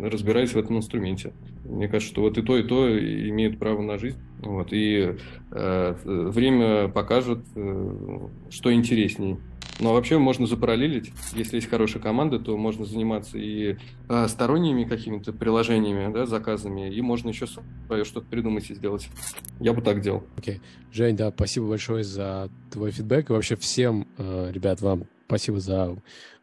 [0.00, 1.32] разбираясь в этом инструменте.
[1.64, 4.18] Мне кажется, что вот и то, и то имеет право на жизнь.
[4.40, 5.16] Вот, и
[5.52, 9.38] э, время покажет, э, что интереснее.
[9.80, 11.12] Ну, а вообще можно запараллелить.
[11.32, 13.76] Если есть хорошая команда, то можно заниматься и
[14.08, 19.08] э, сторонними какими-то приложениями, да, заказами, и можно еще свое что-то придумать и сделать.
[19.60, 20.24] Я бы так делал.
[20.36, 20.56] Окей.
[20.56, 20.60] Okay.
[20.92, 23.30] Жень, да, спасибо большое за твой фидбэк.
[23.30, 25.96] И вообще всем, э, ребят, вам спасибо за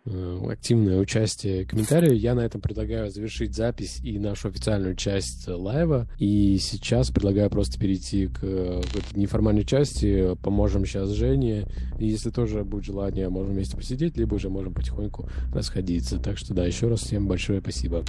[0.06, 2.16] активное участие комментарии.
[2.16, 6.08] Я на этом предлагаю завершить запись и нашу официальную часть лайва.
[6.18, 10.36] И сейчас предлагаю просто перейти к, к неформальной части.
[10.42, 11.68] Поможем сейчас Жене.
[12.00, 16.20] И если тоже будет желание, можем вместе посидеть, либо уже можем потихоньку расходиться.
[16.20, 18.04] Так что да, еще раз всем большое спасибо.